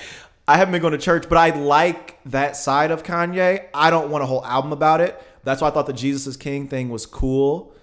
[0.49, 3.67] I haven't been going to church, but I like that side of Kanye.
[3.73, 5.21] I don't want a whole album about it.
[5.45, 7.75] That's why I thought the Jesus is King thing was cool.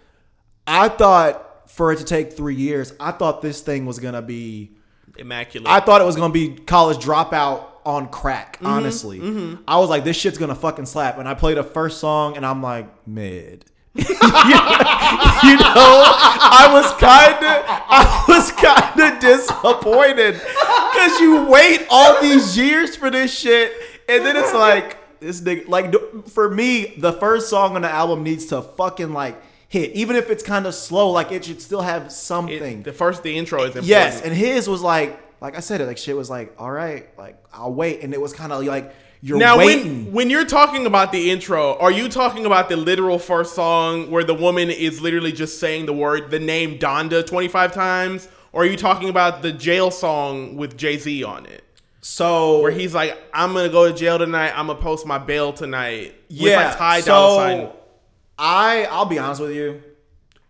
[0.67, 4.71] I thought for it to take three years, I thought this thing was gonna be
[5.19, 5.69] Immaculate.
[5.69, 8.55] I thought it was gonna be college dropout on crack.
[8.57, 9.63] Mm-hmm, honestly, mm-hmm.
[9.67, 11.17] I was like, this shit's gonna fucking slap.
[11.17, 13.65] And I played a first song, and I'm like, mid.
[13.95, 14.09] you know,
[15.43, 22.95] I was kind of, I was kind of disappointed because you wait all these years
[22.95, 23.73] for this shit,
[24.07, 25.67] and then it's like this nigga.
[25.67, 25.93] Like
[26.29, 30.29] for me, the first song on the album needs to fucking like hit, even if
[30.29, 31.09] it's kind of slow.
[31.11, 32.83] Like it should still have It- something.
[32.83, 33.85] the first, the intro is important.
[33.87, 37.07] Yes, and his was like, like I said, it like shit was like, all right,
[37.17, 40.05] like I'll wait, and it was kind of like you're Now, waiting.
[40.05, 44.09] when when you're talking about the intro, are you talking about the literal first song
[44.11, 48.63] where the woman is literally just saying the word, the name Donda 25 times, or
[48.63, 51.63] are you talking about the jail song with Jay Z on it,
[52.01, 54.53] so where he's like, "I'm gonna go to jail tonight.
[54.57, 57.75] I'm gonna post my bail tonight." with, yeah, like Ty so.
[58.39, 59.83] I I'll be honest with you,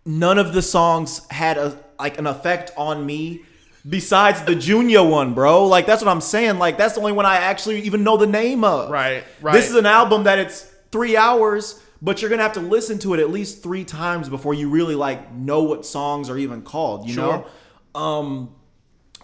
[0.06, 3.42] none of the songs had a like an effect on me.
[3.88, 5.66] Besides the Junior one, bro.
[5.66, 6.58] Like that's what I'm saying.
[6.58, 8.90] Like that's the only one I actually even know the name of.
[8.90, 9.52] Right, right.
[9.54, 10.62] This is an album that it's
[10.92, 14.52] three hours, but you're gonna have to listen to it at least three times before
[14.52, 17.08] you really like know what songs are even called.
[17.08, 17.46] You Sure.
[17.94, 18.00] know.
[18.00, 18.54] Um,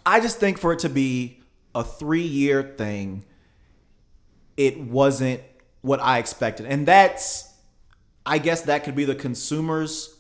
[0.06, 1.38] I just think for it to be
[1.74, 3.24] a three year thing,
[4.56, 5.42] it wasn't
[5.82, 7.52] what I expected, and that's,
[8.26, 10.14] I guess that could be the consumer's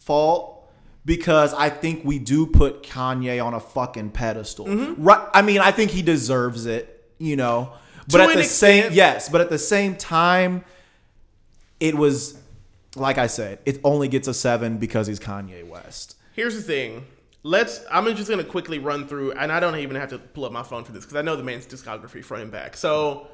[0.00, 0.68] fault
[1.04, 4.66] because I think we do put Kanye on a fucking pedestal.
[4.66, 5.02] Mm-hmm.
[5.02, 5.28] Right?
[5.32, 6.96] I mean, I think he deserves it.
[7.18, 7.72] You know,
[8.10, 8.94] but To at an the same extent.
[8.94, 10.64] yes, but at the same time,
[11.78, 12.38] it was
[12.96, 16.16] like I said, it only gets a seven because he's Kanye West.
[16.32, 17.06] Here's the thing.
[17.42, 17.84] Let's.
[17.90, 20.62] I'm just gonna quickly run through, and I don't even have to pull up my
[20.62, 22.76] phone for this because I know the man's discography front and back.
[22.76, 23.28] So,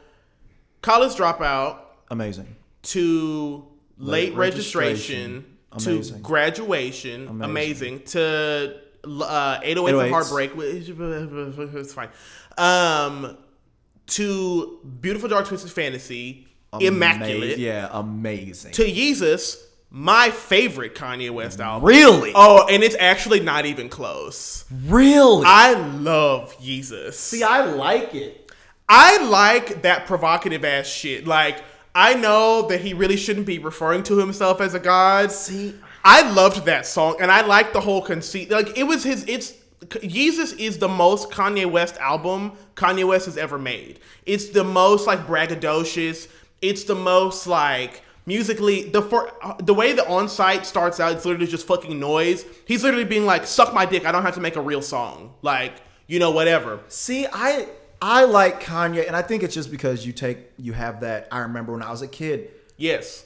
[0.83, 1.79] college dropout
[2.11, 2.55] Amazing.
[2.83, 3.67] to
[3.99, 5.93] late, Late registration, registration.
[5.97, 6.17] Amazing.
[6.17, 10.11] to graduation, amazing, to uh, 808 for 808s.
[10.11, 10.89] heartbreak, which
[11.75, 12.09] it's fine.
[12.59, 13.37] Um,
[14.09, 16.47] to beautiful dark twisted fantasy,
[16.81, 17.59] immaculate.
[17.59, 18.73] Yeah, amazing.
[18.73, 21.87] To Yeezus, my favorite Kanye West album.
[21.89, 22.33] really?
[22.35, 24.65] Oh, and it's actually not even close.
[24.87, 25.45] really?
[25.47, 27.15] I love Yeezus.
[27.15, 28.51] See, I like it.
[28.89, 31.27] I like that provocative ass shit.
[31.27, 31.63] Like,
[31.97, 35.33] I know that he really shouldn't be referring to himself as a god.
[35.33, 35.75] See,
[36.05, 38.51] I loved that song, and I like the whole conceit.
[38.51, 39.25] Like, it was his.
[39.27, 44.01] It's Yeezus is the most Kanye West album Kanye West has ever made.
[44.27, 46.29] It's the most like braggadocious.
[46.61, 51.13] It's the most like musically the for, the way the On Sight starts out.
[51.13, 52.45] It's literally just fucking noise.
[52.67, 54.05] He's literally being like, "Suck my dick.
[54.05, 55.73] I don't have to make a real song." Like,
[56.07, 56.81] you know, whatever.
[56.89, 57.69] See, I
[58.09, 61.27] I like Kanye, and I think it's just because you take you have that.
[61.33, 63.25] I remember when I was a kid, Yes.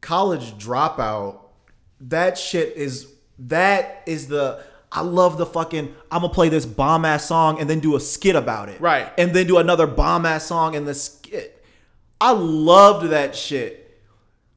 [0.00, 1.38] college dropout.
[2.00, 3.08] That shit is
[3.40, 4.60] that is the.
[4.92, 5.92] I love the fucking.
[6.12, 9.10] I'm gonna play this bomb ass song and then do a skit about it, Right.
[9.18, 11.64] And then do another bomb ass song and the skit.
[12.20, 14.00] I loved that shit.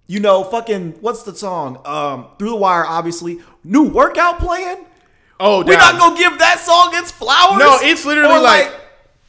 [0.05, 1.80] You know, fucking what's the song?
[1.86, 3.39] Um, Through the Wire, obviously.
[3.63, 4.86] New workout plan.
[5.39, 7.57] Oh, We're not gonna give that song its flowers.
[7.57, 8.72] No, it's literally Or, like,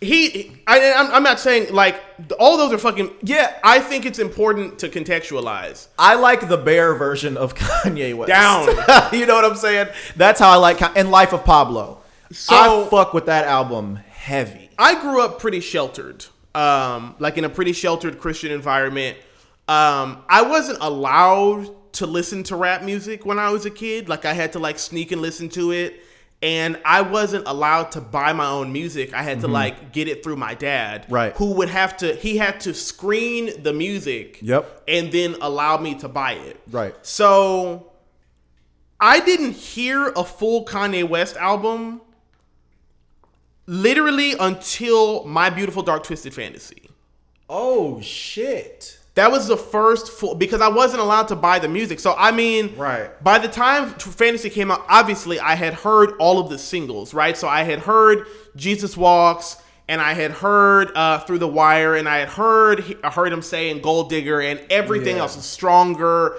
[0.01, 0.53] he.
[0.67, 2.01] I, I'm, I'm not saying like
[2.39, 3.11] all those are fucking.
[3.23, 3.59] Yeah.
[3.65, 5.89] I think it's important to contextualize.
[5.99, 8.29] I like the bear version of Kanye West.
[8.29, 8.69] Down.
[9.13, 9.89] you know what I'm saying?
[10.17, 12.03] That's how I like and Life of Pablo.
[12.33, 12.55] So-
[12.87, 14.71] I fuck with that album heavy.
[14.79, 19.17] I grew up pretty sheltered, um, like in a pretty sheltered Christian environment.
[19.69, 24.09] Um, I wasn't allowed to listen to rap music when I was a kid.
[24.09, 26.01] Like I had to like sneak and listen to it,
[26.43, 29.15] and I wasn't allowed to buy my own music.
[29.15, 31.15] I had to like get it through my dad, Mm-hmm.
[31.15, 31.37] Right.
[31.37, 34.83] Who would have to he had to screen the music, Yep.
[34.87, 36.95] and then allow me to buy it, Right.
[37.03, 37.93] So
[39.01, 42.01] I didn't hear a full Kanye West album
[43.67, 46.89] literally until My Beautiful Dark Twisted Fantasy.
[47.49, 48.96] Oh shit.
[49.17, 51.99] That was the first full because I wasn't allowed to buy the music.
[52.01, 53.11] So I mean, Right.
[53.25, 57.37] By the time Fantasy came out, obviously I had heard all of the singles, right?
[57.37, 59.57] So I had heard Jesus Walks,
[59.89, 63.43] and I had heard uh, Through the Wire, and I had heard I heard him
[63.43, 65.23] saying Gold Digger, and everything Yeah.
[65.23, 66.37] else is stronger.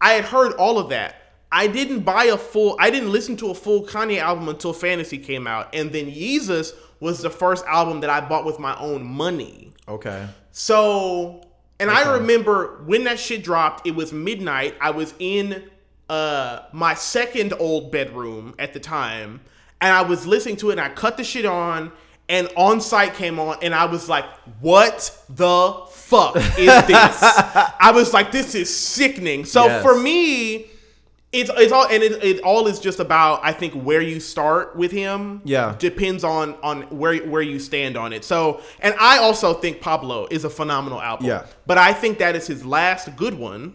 [0.00, 1.16] I had heard all of that.
[1.52, 2.76] I didn't buy a full.
[2.78, 6.72] I didn't listen to a full Kanye album until Fantasy came out, and then Yeezus
[7.00, 9.72] was the first album that I bought with my own money.
[9.88, 10.26] Okay.
[10.52, 11.40] So,
[11.80, 14.74] and I remember when that shit dropped, it was midnight.
[14.80, 15.64] I was in
[16.08, 19.40] uh my second old bedroom at the time,
[19.80, 21.90] and I was listening to it and I cut the shit on
[22.28, 24.24] and On Sight came on and I was like,
[24.60, 29.82] "What the fuck is this?" I was like, "This is sickening." So Yes.
[29.82, 30.70] for me,
[31.32, 34.74] it's it's all and it, it all is just about I think where you start
[34.74, 35.42] with him.
[35.44, 35.76] Yeah.
[35.78, 38.24] depends on on where where you stand on it.
[38.24, 41.26] So, and I also think Pablo is a phenomenal album.
[41.26, 41.46] Yeah.
[41.66, 43.74] but I think that is his last good one,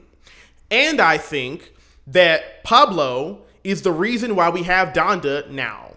[0.70, 1.74] and I think
[2.08, 5.93] that Pablo is the reason why we have Donda now,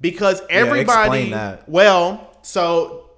[0.00, 1.30] because everybody.
[1.30, 1.68] that.
[1.68, 3.10] Well, so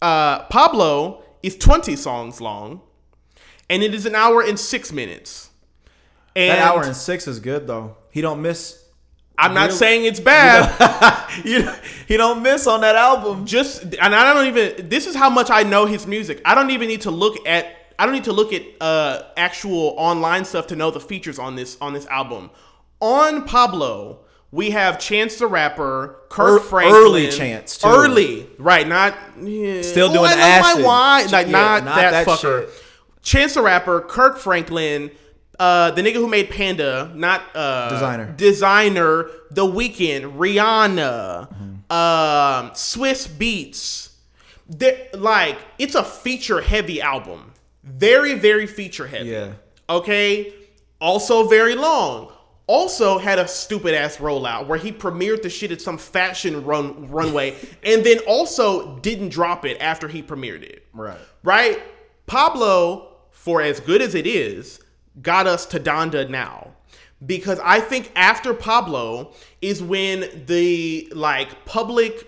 [0.00, 2.80] uh, Pablo is twenty songs long,
[3.68, 5.50] and it is an hour and six minutes.
[6.36, 7.96] And That hour and six is good though.
[8.10, 8.80] He don't miss.
[9.36, 9.76] I'm not Really?
[9.76, 11.30] saying it's bad.
[11.44, 11.68] you,
[12.06, 13.46] he don't miss on that album.
[13.46, 16.40] just and I don't even this is how much I know his music.
[16.44, 17.66] I don't even need to look at
[17.98, 21.56] I don't need to look at uh actual online stuff to know the features on
[21.56, 22.50] this on this album.
[23.00, 24.20] On Pablo,
[24.50, 27.88] we have Chance the Rapper, Kirk Ear- Franklin, early Chance, too.
[27.88, 28.86] early, right?
[28.86, 29.82] Not yeah.
[29.82, 30.84] Still doing I the love my acid.
[30.84, 32.60] wine, like Yeah, not, not that, that fucker.
[32.68, 32.82] shit.
[33.22, 35.10] Chance the Rapper, Kirk Franklin,
[35.58, 38.36] uh, the nigga who made Panda, not uh, Desiigner.
[38.36, 41.92] Desiigner, The Weeknd, Rihanna, Mm-hmm.
[41.92, 44.10] um, Swizz Beatz.
[44.68, 47.52] They're, like it's a feature heavy album,
[47.82, 49.28] very very feature heavy.
[49.30, 49.52] Yeah.
[49.88, 50.54] Okay.
[51.00, 52.32] Also very long.
[52.66, 57.08] Also had a stupid ass rollout where he premiered the shit at some fashion run
[57.08, 61.18] runway, and then also didn't drop it after he premiered it Right.
[61.42, 61.82] right?
[62.26, 64.80] Pablo, for as good as it is,
[65.20, 66.72] got us to Donda now.
[67.24, 72.26] Because I think after Pablo is when the like public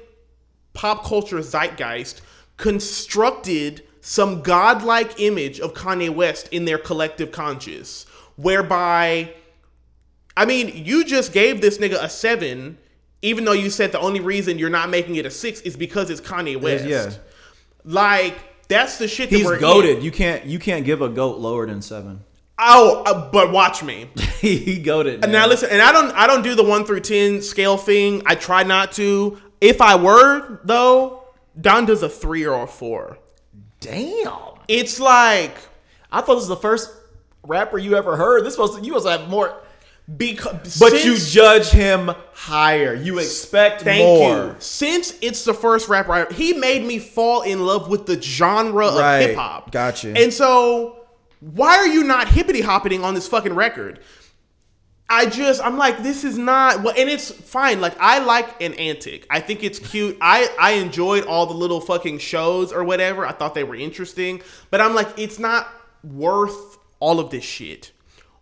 [0.73, 2.23] pop culture zeitgeist
[2.57, 8.05] constructed some godlike image of Kanye West in their collective conscious,
[8.37, 9.35] whereby
[10.37, 12.79] I mean, you just gave this nigga a seven,
[13.23, 16.11] even though you said the only reason you're not making it a six is because
[16.11, 16.85] it's Kanye West.
[16.85, 17.11] yeah.
[17.85, 18.37] Like
[18.69, 20.03] that's the shit that He's goaded.
[20.03, 20.45] You can't.
[20.45, 22.25] You can't give a goat lower than seven.
[22.59, 24.09] Oh, uh, but watch me.
[24.41, 25.21] he goaded.
[25.21, 25.33] man.
[25.33, 28.23] Now listen, and I don't I don't do the one through ten scale thing.
[28.27, 29.39] I try not to.
[29.61, 31.25] If I were though,
[31.61, 33.19] Donda's a three or a four.
[33.81, 34.33] Damn.
[34.69, 35.57] It's like
[36.11, 36.91] I thought this was the first
[37.45, 38.45] rapper you ever heard.
[38.45, 39.55] This was you must have more.
[40.17, 42.95] because But you judge him higher.
[42.95, 44.37] You expect Thank more.
[44.47, 44.57] you.
[44.59, 48.87] Since it's the first rapper, I, he made me fall in love with the genre
[48.87, 49.73] of hip hop.
[49.73, 50.15] Gotcha.
[50.17, 50.96] And so,
[51.55, 54.01] why are you not hippity hopping on this fucking record?
[55.09, 56.83] I just, I'm like, this is not.
[56.83, 57.81] Well, and it's fine.
[57.81, 59.25] Like, I like an antic.
[59.31, 60.19] I think it's cute.
[60.21, 63.25] I I enjoyed all the little fucking shows or whatever.
[63.25, 64.43] I thought they were interesting.
[64.71, 65.69] But I'm like, it's not
[66.03, 67.93] worth all of this shit.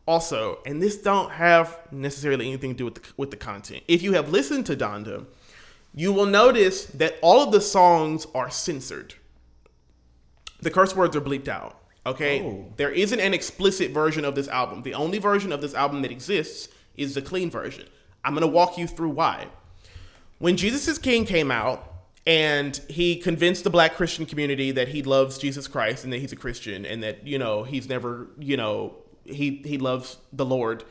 [0.06, 3.82] Also, and this don't have necessarily anything to do with the, with the content.
[3.86, 5.26] If you have listened to Donda,
[5.94, 9.14] you will notice that all of the songs are censored.
[10.62, 11.83] The curse words are bleeped out.
[12.06, 12.66] Okay, Oh.
[12.76, 14.82] there isn't an explicit version of this album.
[14.82, 17.86] The only version of this album that exists is the clean version.
[18.24, 19.46] I'm gonna walk you through why.
[20.38, 21.90] When Jesus is King came out
[22.26, 26.32] and he convinced the black Christian community that he loves Jesus Christ and that he's
[26.32, 28.94] a Christian and that, you know, he's never, you know,
[29.24, 30.84] he he loves the Lord.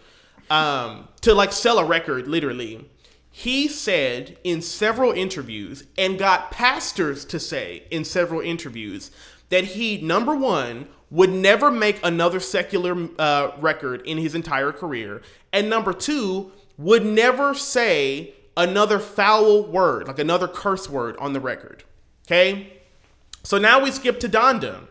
[0.49, 2.89] Um, to like sell a record, literally.
[3.32, 9.09] He said in several interviews and got pastors to say in several interviews
[9.49, 15.22] that he, number one, would never make another secular uh, record in his entire career,
[15.53, 21.39] and number two, would never say another foul word, like another curse word on the
[21.39, 21.84] record.
[22.26, 22.82] Okay?
[23.43, 24.88] So now we skip to Donda.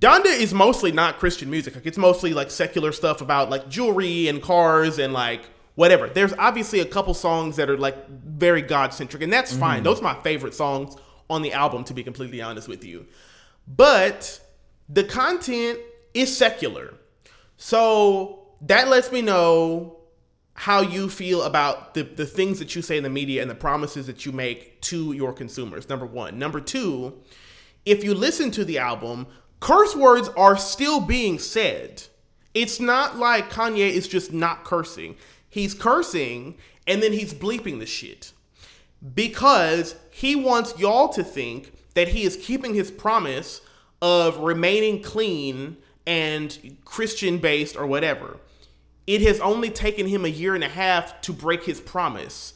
[0.00, 1.74] Donda is mostly not Christian music.
[1.74, 5.42] Like it's mostly like secular stuff about like jewelry and cars and like
[5.74, 6.08] whatever.
[6.08, 9.82] There's obviously a couple songs that are like very God centric, and that's fine.
[9.82, 10.96] Those are my favorite songs
[11.28, 13.06] on the album, to be completely honest with you.
[13.68, 14.40] But
[14.88, 15.78] the content
[16.14, 16.94] is secular.
[17.56, 19.98] So that lets me know
[20.54, 23.54] how you feel about the, the things that you say in the media and the
[23.54, 25.88] promises that you make to your consumers.
[25.88, 26.38] Number one.
[26.38, 27.20] Number two,
[27.86, 29.26] if you listen to the album,
[29.60, 32.02] curse words are still being said.
[32.54, 35.16] It's not like Kanye is just not cursing.
[35.48, 36.56] He's cursing
[36.86, 38.32] and then he's bleeping the shit
[39.14, 43.60] because he wants y'all to think that he is keeping his promise
[44.02, 48.38] of remaining clean and Christian based or whatever.
[49.06, 52.52] It has only taken him a year and a half to break his promise.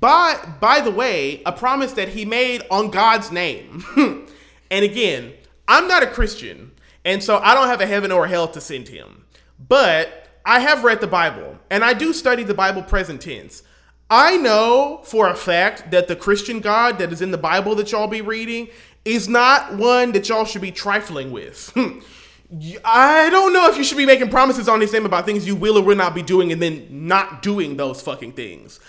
[0.00, 3.84] But by the way, a promise that he made on God's name.
[4.70, 5.34] and again,
[5.68, 6.72] I'm not a Christian,
[7.04, 9.24] and so I don't have a heaven or a hell to send him.
[9.68, 13.62] But I have read the Bible, and I do study the Bible present tense.
[14.10, 17.90] I know for a fact that the Christian God that is in the Bible that
[17.92, 18.68] y'all be reading
[19.04, 21.72] is not one that y'all should be trifling with.
[22.84, 25.56] I don't know if you should be making promises on this name about things you
[25.56, 28.80] will or will not be doing and then not doing those fucking things.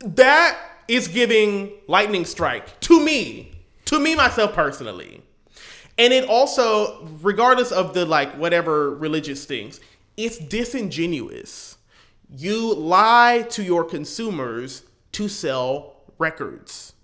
[0.00, 3.52] That is giving lightning strike to me,
[3.86, 5.22] to me myself personally.
[5.98, 9.80] And it also, regardless of the like whatever religious things,
[10.16, 11.78] it's disingenuous.
[12.34, 14.82] You lie to your consumers
[15.12, 16.94] to sell records.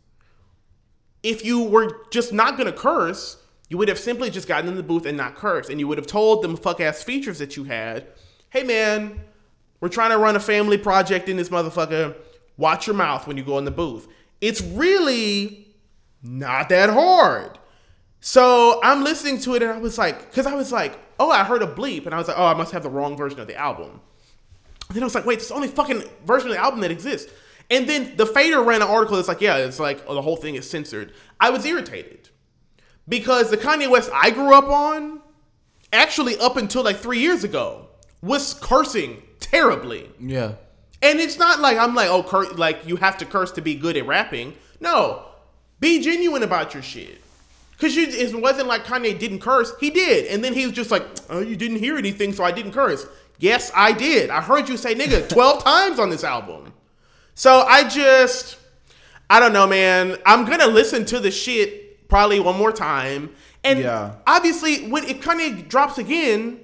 [1.22, 3.36] If you were just not gonna curse,
[3.68, 5.98] you would have simply just gotten in the booth and not cursed, and you would
[5.98, 8.06] have told them fuck ass features that you had.
[8.50, 9.20] Hey man,
[9.80, 12.14] we're trying to run a family project in this motherfucker.
[12.56, 14.08] Watch your mouth when you go in the booth.
[14.40, 15.68] It's really
[16.22, 17.58] not that hard.
[18.20, 21.44] So I'm listening to it and I was like, because I was like, oh, I
[21.44, 23.46] heard a bleep, and I was like, oh, I must have the wrong version of
[23.46, 24.00] the album.
[24.88, 26.90] And then I was like, wait, it's the only fucking version of the album that
[26.90, 27.32] exists.
[27.72, 30.36] And then the Fader ran an article that's like, yeah, it's like oh, the whole
[30.36, 31.14] thing is censored.
[31.40, 32.28] I was irritated
[33.08, 35.22] because the Kanye West I grew up on,
[35.90, 37.88] actually up until like three years ago,
[38.20, 40.10] was cursing terribly.
[40.20, 40.56] Yeah.
[41.00, 43.74] And it's not like I'm like, oh, cur- like you have to curse to be
[43.74, 44.52] good at rapping.
[44.78, 45.24] No,
[45.80, 47.22] be genuine about your shit.
[47.78, 49.72] Cause you, it wasn't like Kanye didn't curse.
[49.80, 52.52] He did, and then he was just like, "Oh, you didn't hear anything, so I
[52.52, 53.06] didn't curse."
[53.38, 54.30] Yes, I did.
[54.30, 56.72] I heard you say "nigga" twelve times on this album.
[57.34, 58.58] So I just,
[59.30, 60.16] I don't know, man.
[60.26, 63.30] I'm gonna listen to the shit probably one more time,
[63.64, 64.16] and Yeah.
[64.26, 66.60] obviously, when it kind of drops again,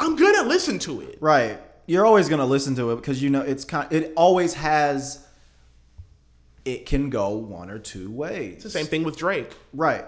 [0.00, 1.18] I'm gonna listen to it.
[1.20, 1.58] Right.
[1.86, 3.90] You're always gonna listen to it because you know it's kind.
[3.92, 5.24] It always has.
[6.64, 8.54] It can go one or two ways.
[8.56, 9.50] It's the same thing with Drake.
[9.72, 10.04] Right.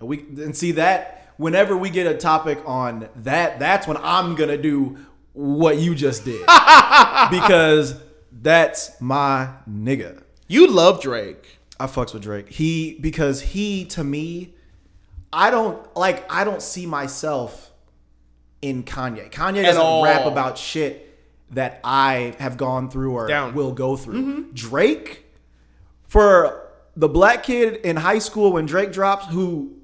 [0.00, 4.34] And we and see that whenever we get a topic on that, that's when I'm
[4.36, 4.96] gonna do
[5.34, 6.40] what you just did
[7.30, 7.94] because
[8.40, 10.22] that's my nigga.
[10.46, 11.58] You love Drake.
[11.80, 12.48] I fucks with Drake.
[12.48, 14.54] He because he to me,
[15.32, 16.30] I don't like.
[16.32, 17.70] I don't see myself
[18.62, 19.30] in Kanye.
[19.30, 20.04] Kanye doesn't all.
[20.04, 21.04] rap about shit
[21.50, 23.54] that I have gone through or Down.
[23.54, 24.22] will go through.
[24.22, 24.54] Mm-hmm.
[24.54, 25.24] Drake,
[26.06, 29.76] for the black kid in high school when Drake drops, who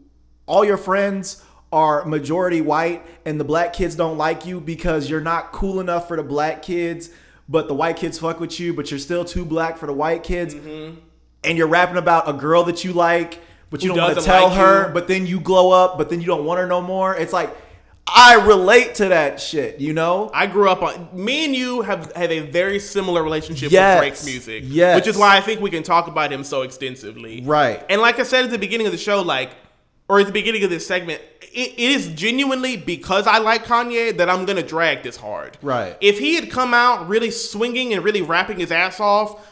[0.47, 1.43] all your friends
[1.73, 6.07] are majority white and the black kids don't like you because you're not cool enough
[6.07, 7.11] for the black kids,
[7.49, 10.23] but the white kids fuck with you, but you're still too black for the white
[10.23, 10.55] kids.
[10.55, 10.99] Mm-hmm.
[11.45, 14.25] And you're rapping about a girl that you like, but you Who don't want to
[14.25, 14.95] tell like her, you.
[14.95, 17.15] but then you glow up, but then you don't want her no more.
[17.15, 17.55] It's like
[18.07, 20.31] I relate to that shit, you know?
[20.33, 23.97] I grew up on me and you have have a very similar relationship Yes.
[23.97, 24.65] with Drake's music.
[24.67, 24.97] Yes.
[24.97, 27.43] Which is why I think we can talk about him so extensively.
[27.43, 27.85] Right.
[27.91, 29.51] And like I said at the beginning of the show, like
[30.09, 31.21] or at the beginning of this segment,
[31.55, 35.57] it, it is genuinely because I like Kanye that I'm gonna drag this hard.
[35.63, 35.97] Right.
[36.01, 39.47] If he had come out really swinging and really rapping his ass off,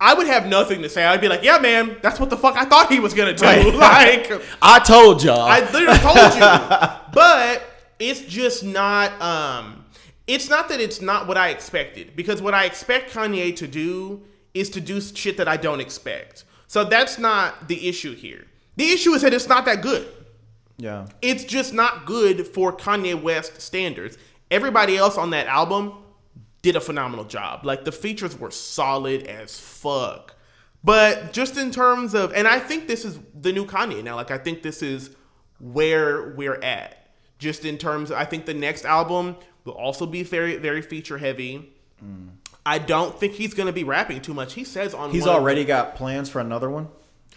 [0.00, 1.04] I would have nothing to say.
[1.04, 3.44] I'd be like, "Yeah, man, that's what the fuck I thought he was gonna do."
[3.44, 3.74] Right.
[4.30, 5.40] like, I told y'all.
[5.40, 6.40] I literally told you.
[7.14, 7.62] but
[8.00, 9.84] it's just not um
[10.26, 14.22] it's not that it's not what I expected because what I expect Kanye to do
[14.54, 16.44] is to do shit that I don't expect.
[16.66, 18.46] So that's not the issue here.
[18.76, 20.08] The issue is that it's not that good.
[20.76, 21.06] Yeah.
[21.20, 24.18] It's just not good for Kanye West standards.
[24.50, 25.94] Everybody else on that album
[26.62, 27.64] did a phenomenal job.
[27.64, 30.34] Like the features were solid as fuck.
[30.84, 34.16] But just in terms of, and I think this is the new Kanye now.
[34.16, 35.10] Like I think this is
[35.60, 36.98] where we're at.
[37.38, 41.18] Just in terms, of, I think the next album will also be very, very feature
[41.18, 41.72] heavy.
[42.02, 42.30] Mm.
[42.64, 44.54] I don't think he's gonna be rapping too much.
[44.54, 46.88] He says on He's already got plans for another one?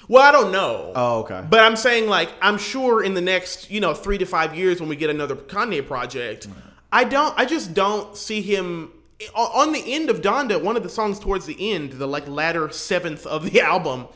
[0.07, 0.91] Well, I don't know.
[0.95, 1.43] Oh, okay.
[1.49, 4.79] But I'm saying like I'm sure in the next you know three to five years
[4.79, 6.47] when we get another Kanye project,
[6.91, 7.37] I don't.
[7.37, 8.91] I just don't see him
[9.33, 10.61] on on the end of Donda.
[10.61, 14.07] One of the songs towards the end, the like latter seventh of the album,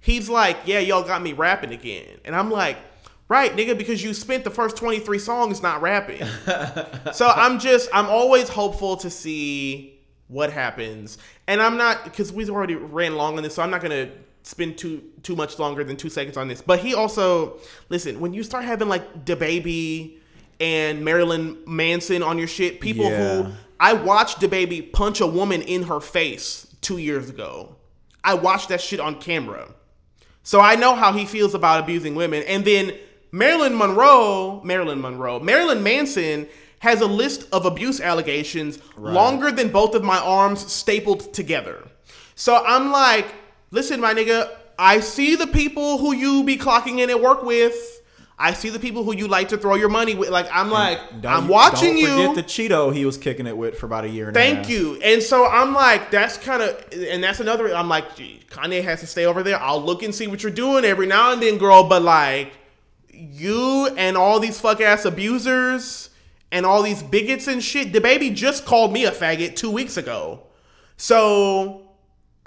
[0.00, 2.76] he's like, "Yeah, y'all got me rapping again," and I'm like.
[3.30, 6.24] Right, nigga, because you spent the first 23 songs not rapping.
[7.12, 11.18] so I'm just, I'm always hopeful to see what happens.
[11.46, 14.10] And I'm not, because we've already ran long on this, so I'm not going to
[14.48, 16.62] spend too too much longer than two seconds on this.
[16.62, 17.58] But he also
[17.90, 20.14] listen when you start having like DaBaby
[20.58, 23.42] and Marilyn Manson on your shit, people Yeah.
[23.42, 27.76] who I watched DaBaby punch a woman in her face two years ago.
[28.24, 29.68] I watched that shit on camera.
[30.42, 32.42] So I know how he feels about abusing women.
[32.44, 32.94] And then
[33.30, 36.48] Marilyn Monroe, Marilyn Monroe, Marilyn Manson
[36.80, 41.86] has a list of abuse allegations longer than both of my arms stapled together.
[42.34, 43.26] So I'm like,
[43.70, 47.74] listen, my nigga, I see the people who you be clocking in at work with.
[48.40, 50.28] I see the people who you like to throw your money with.
[50.30, 52.28] Like I'm like, I'm you- watching don't you.
[52.28, 54.58] Forget the Cheeto he was kicking it with for about a year and a Thank
[54.58, 54.70] half.
[54.70, 55.00] you.
[55.02, 57.74] And so I'm like, that's kind of, and that's another.
[57.74, 59.60] I'm like, gee, Kanye has to stay over there.
[59.60, 61.82] I'll look and see what you're doing every now and then, girl.
[61.88, 62.52] But like,
[63.10, 66.10] you and all these fuck ass abusers
[66.52, 67.92] and all these bigots and shit.
[67.92, 70.44] DaBaby just called me a faggot two weeks ago.
[70.96, 71.87] So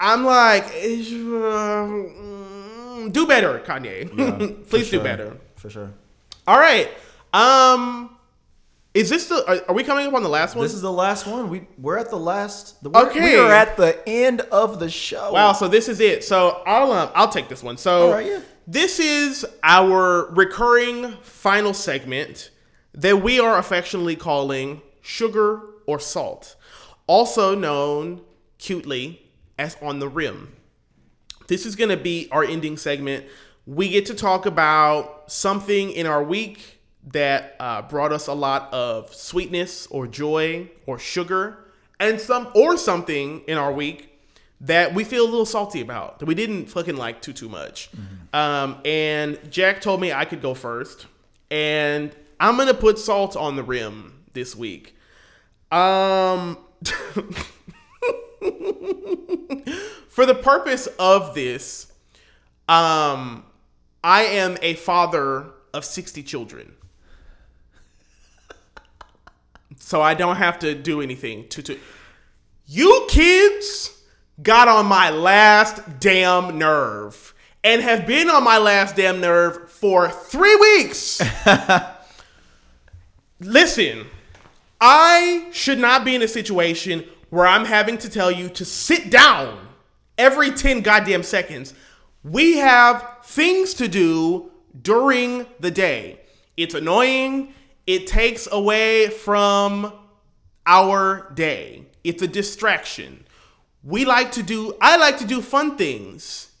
[0.02, 1.86] I'm like, uh,
[3.08, 4.10] do better, Kanye.
[4.18, 5.36] Yeah, Please do better.
[5.54, 5.92] For sure.
[6.44, 6.88] All right.
[7.32, 8.18] Um,
[8.94, 9.48] is this the?
[9.48, 10.64] Are, are we coming up on the last one?
[10.64, 11.48] This is the last one.
[11.48, 12.82] We we're at the last.
[12.82, 13.20] The, we're, Okay.
[13.20, 15.32] We are at the end of the show.
[15.32, 16.24] Wow, so this is it.
[16.24, 17.76] So I'll um, I'll take this one.
[17.76, 18.40] So right, yeah.
[18.66, 22.50] this is our recurring final segment
[22.92, 26.56] that we are affectionately calling sugar or salt,
[27.06, 28.20] also known
[28.58, 29.21] cutely
[29.62, 30.52] as on the rim.
[31.46, 33.24] This is going to be our ending segment.
[33.66, 36.80] We get to talk about something in our week
[37.12, 41.58] that uh, brought us a lot of sweetness or joy or sugar,
[41.98, 44.08] and some or something in our week
[44.60, 47.90] that we feel a little salty about that we didn't fucking like too too much.
[48.32, 51.06] Um, and Jack told me I could go first,
[51.50, 54.96] and I'm gonna put salt on the rim this week.
[55.70, 56.58] Um.
[60.08, 61.92] for the purpose of this,
[62.68, 63.44] um,
[64.02, 66.72] I am a father of 60 children.
[69.78, 71.78] So I don't have to do anything to, to
[72.66, 74.02] you kids
[74.42, 77.34] got on my last damn nerve
[77.64, 81.20] and have been on my last damn nerve for three weeks.
[83.40, 84.06] Listen,
[84.80, 89.08] I should not be in a situation where I'm having to tell you to sit
[89.08, 89.58] down
[90.18, 91.72] every 10 goddamn seconds.
[92.22, 94.52] We have things to do
[94.82, 96.20] during the day.
[96.58, 97.54] It's annoying.
[97.86, 99.94] It takes away from
[100.66, 101.86] our day.
[102.04, 103.24] It's a distraction.
[103.82, 106.52] We like to do, I like to do fun things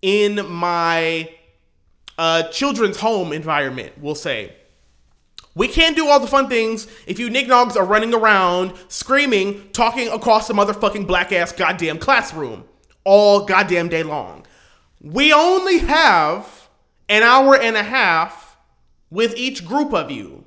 [0.00, 1.28] in my
[2.16, 4.54] uh, children's home environment, we'll say.
[5.54, 10.08] We can't do all the fun things if you nignogs are running around screaming, talking
[10.08, 12.64] across the motherfucking black ass goddamn classroom
[13.04, 14.46] all goddamn day long.
[15.00, 16.68] We only have
[17.08, 18.56] an hour and a half
[19.10, 20.44] with each group of you.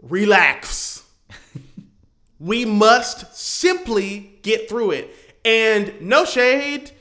[0.00, 1.04] Relax.
[2.38, 5.10] we must simply get through it.
[5.44, 6.92] And no shade,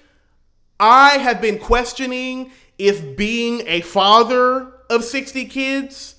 [0.79, 6.14] I have been questioning if being a father of 60 kids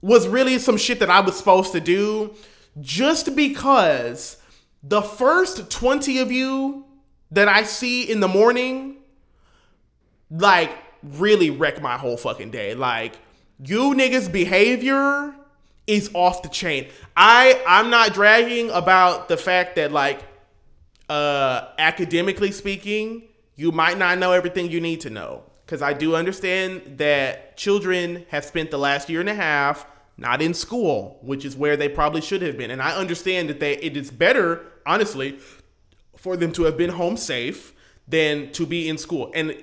[0.00, 2.34] was really some shit that I was supposed to do
[2.80, 4.36] just because
[4.82, 6.84] the first 20 of you
[7.30, 8.96] that I see in the morning
[10.30, 10.70] like
[11.02, 12.74] really wreck my whole fucking day.
[12.74, 13.18] Like
[13.64, 15.34] you niggas behavior
[15.86, 16.88] is off the chain.
[17.16, 20.20] I I'm not dragging about the fact that like
[21.08, 23.24] uh academically speaking,
[23.56, 28.26] you might not know everything you need to know cuz I do understand that children
[28.30, 31.88] have spent the last year and a half not in school, which is where they
[31.88, 32.72] probably should have been.
[32.72, 35.38] And I understand that they it is better, honestly,
[36.16, 37.72] for them to have been home safe
[38.08, 39.30] than to be in school.
[39.34, 39.54] And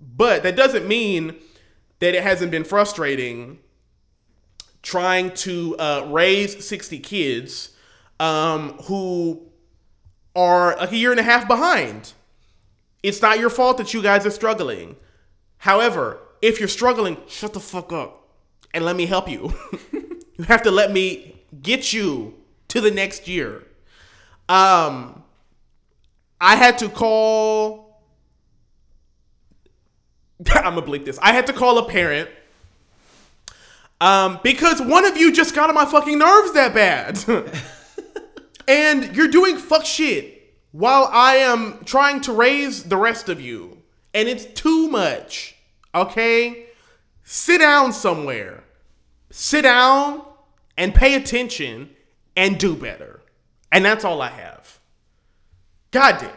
[0.00, 1.36] but that doesn't mean
[1.98, 3.58] that it hasn't been frustrating
[4.82, 7.70] trying to uh, raise 60 kids
[8.20, 9.50] um, who
[10.36, 12.12] are like a year and a half behind.
[13.02, 14.96] It's not your fault that you guys are struggling.
[15.64, 18.28] However, if you're struggling, shut the fuck up
[18.74, 19.54] and let me help you.
[20.36, 22.34] you have to let me get you
[22.68, 23.64] to the next year.
[24.46, 25.22] Um,
[26.38, 28.02] I had to call.
[30.52, 31.18] I'm gonna bleep this.
[31.22, 32.28] I had to call a parent
[34.02, 37.24] um, because one of you just got on my fucking nerves that bad,
[38.68, 43.78] and you're doing fuck shit while I am trying to raise the rest of you,
[44.12, 45.53] and it's too much.
[45.94, 46.66] Okay,
[47.22, 48.64] sit down somewhere.
[49.30, 50.22] Sit down
[50.76, 51.90] and pay attention
[52.36, 53.20] and do better.
[53.70, 54.78] And that's all I have.
[55.90, 56.30] God damn.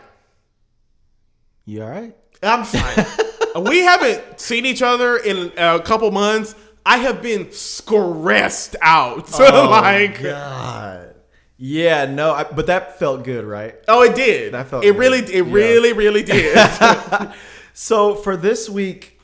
[1.66, 2.16] You all right?
[2.44, 3.06] I'm fine.
[3.66, 6.56] we haven't seen each other in a couple months.
[6.86, 9.30] I have been stressed out.
[9.40, 11.16] Oh, like, God.
[11.58, 13.76] Yeah, no, I, but that felt good, right?
[13.88, 14.54] oh, it did.
[14.54, 15.00] That felt it good.
[15.00, 15.54] really, it Yeah.
[15.54, 16.58] really, really did.
[17.74, 19.17] So for this week,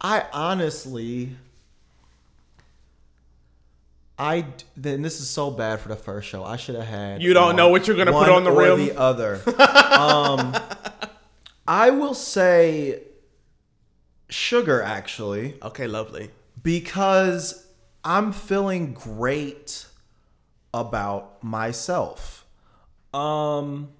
[0.00, 1.36] I honestly,
[4.18, 4.46] I
[4.76, 6.44] then this is so bad for the first show.
[6.44, 7.22] I should have had.
[7.22, 8.78] You don't know what you're gonna put on the or rim?
[8.78, 9.40] The other.
[9.60, 10.54] um,
[11.66, 13.02] I will say
[14.30, 16.30] sugar actually okay, lovely.
[16.62, 17.66] because
[18.04, 19.86] I'm feeling great
[20.74, 22.46] about myself.
[23.14, 23.90] Um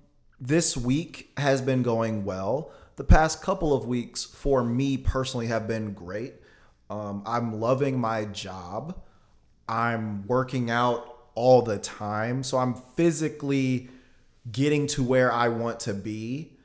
[0.41, 2.71] this week has been going well.
[2.99, 6.35] The past couple of weeks for me personally have been great.
[6.91, 9.01] Um, I'm loving my job.
[9.69, 13.89] I'm working out all the time, so I'm physically
[14.51, 16.57] getting to where I want to be.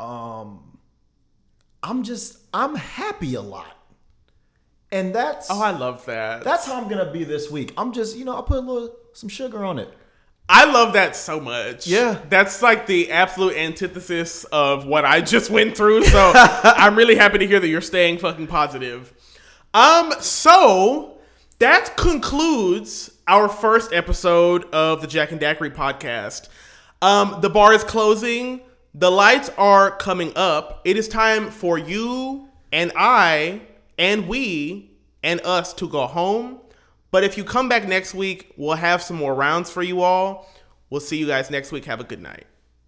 [0.00, 0.76] Um,
[1.84, 3.76] I'm just I'm happy a lot,
[4.90, 6.42] and that's Oh, I love that.
[6.42, 7.72] that's how I'm gonna be this week.
[7.78, 9.94] I'm just, you know, I put a little some sugar on it.
[10.48, 11.86] I love that so much.
[11.86, 12.20] Yeah.
[12.28, 16.04] That's like the absolute antithesis of what I just went through.
[16.04, 19.12] So I'm really happy to hear that you're staying fucking positive.
[19.74, 21.18] Um, so
[21.58, 26.48] that concludes our first episode of the Jack and Daiquiri podcast.
[27.02, 28.60] Um, the bar is closing.
[28.94, 30.80] The lights are coming up.
[30.84, 33.62] It is time for you and I
[33.98, 34.92] and we
[35.22, 36.60] and us to go home.
[37.16, 40.46] But if you come back next week, we'll have some more rounds for you all.
[40.90, 41.86] We'll see you guys next week.
[41.86, 42.44] Have a good night.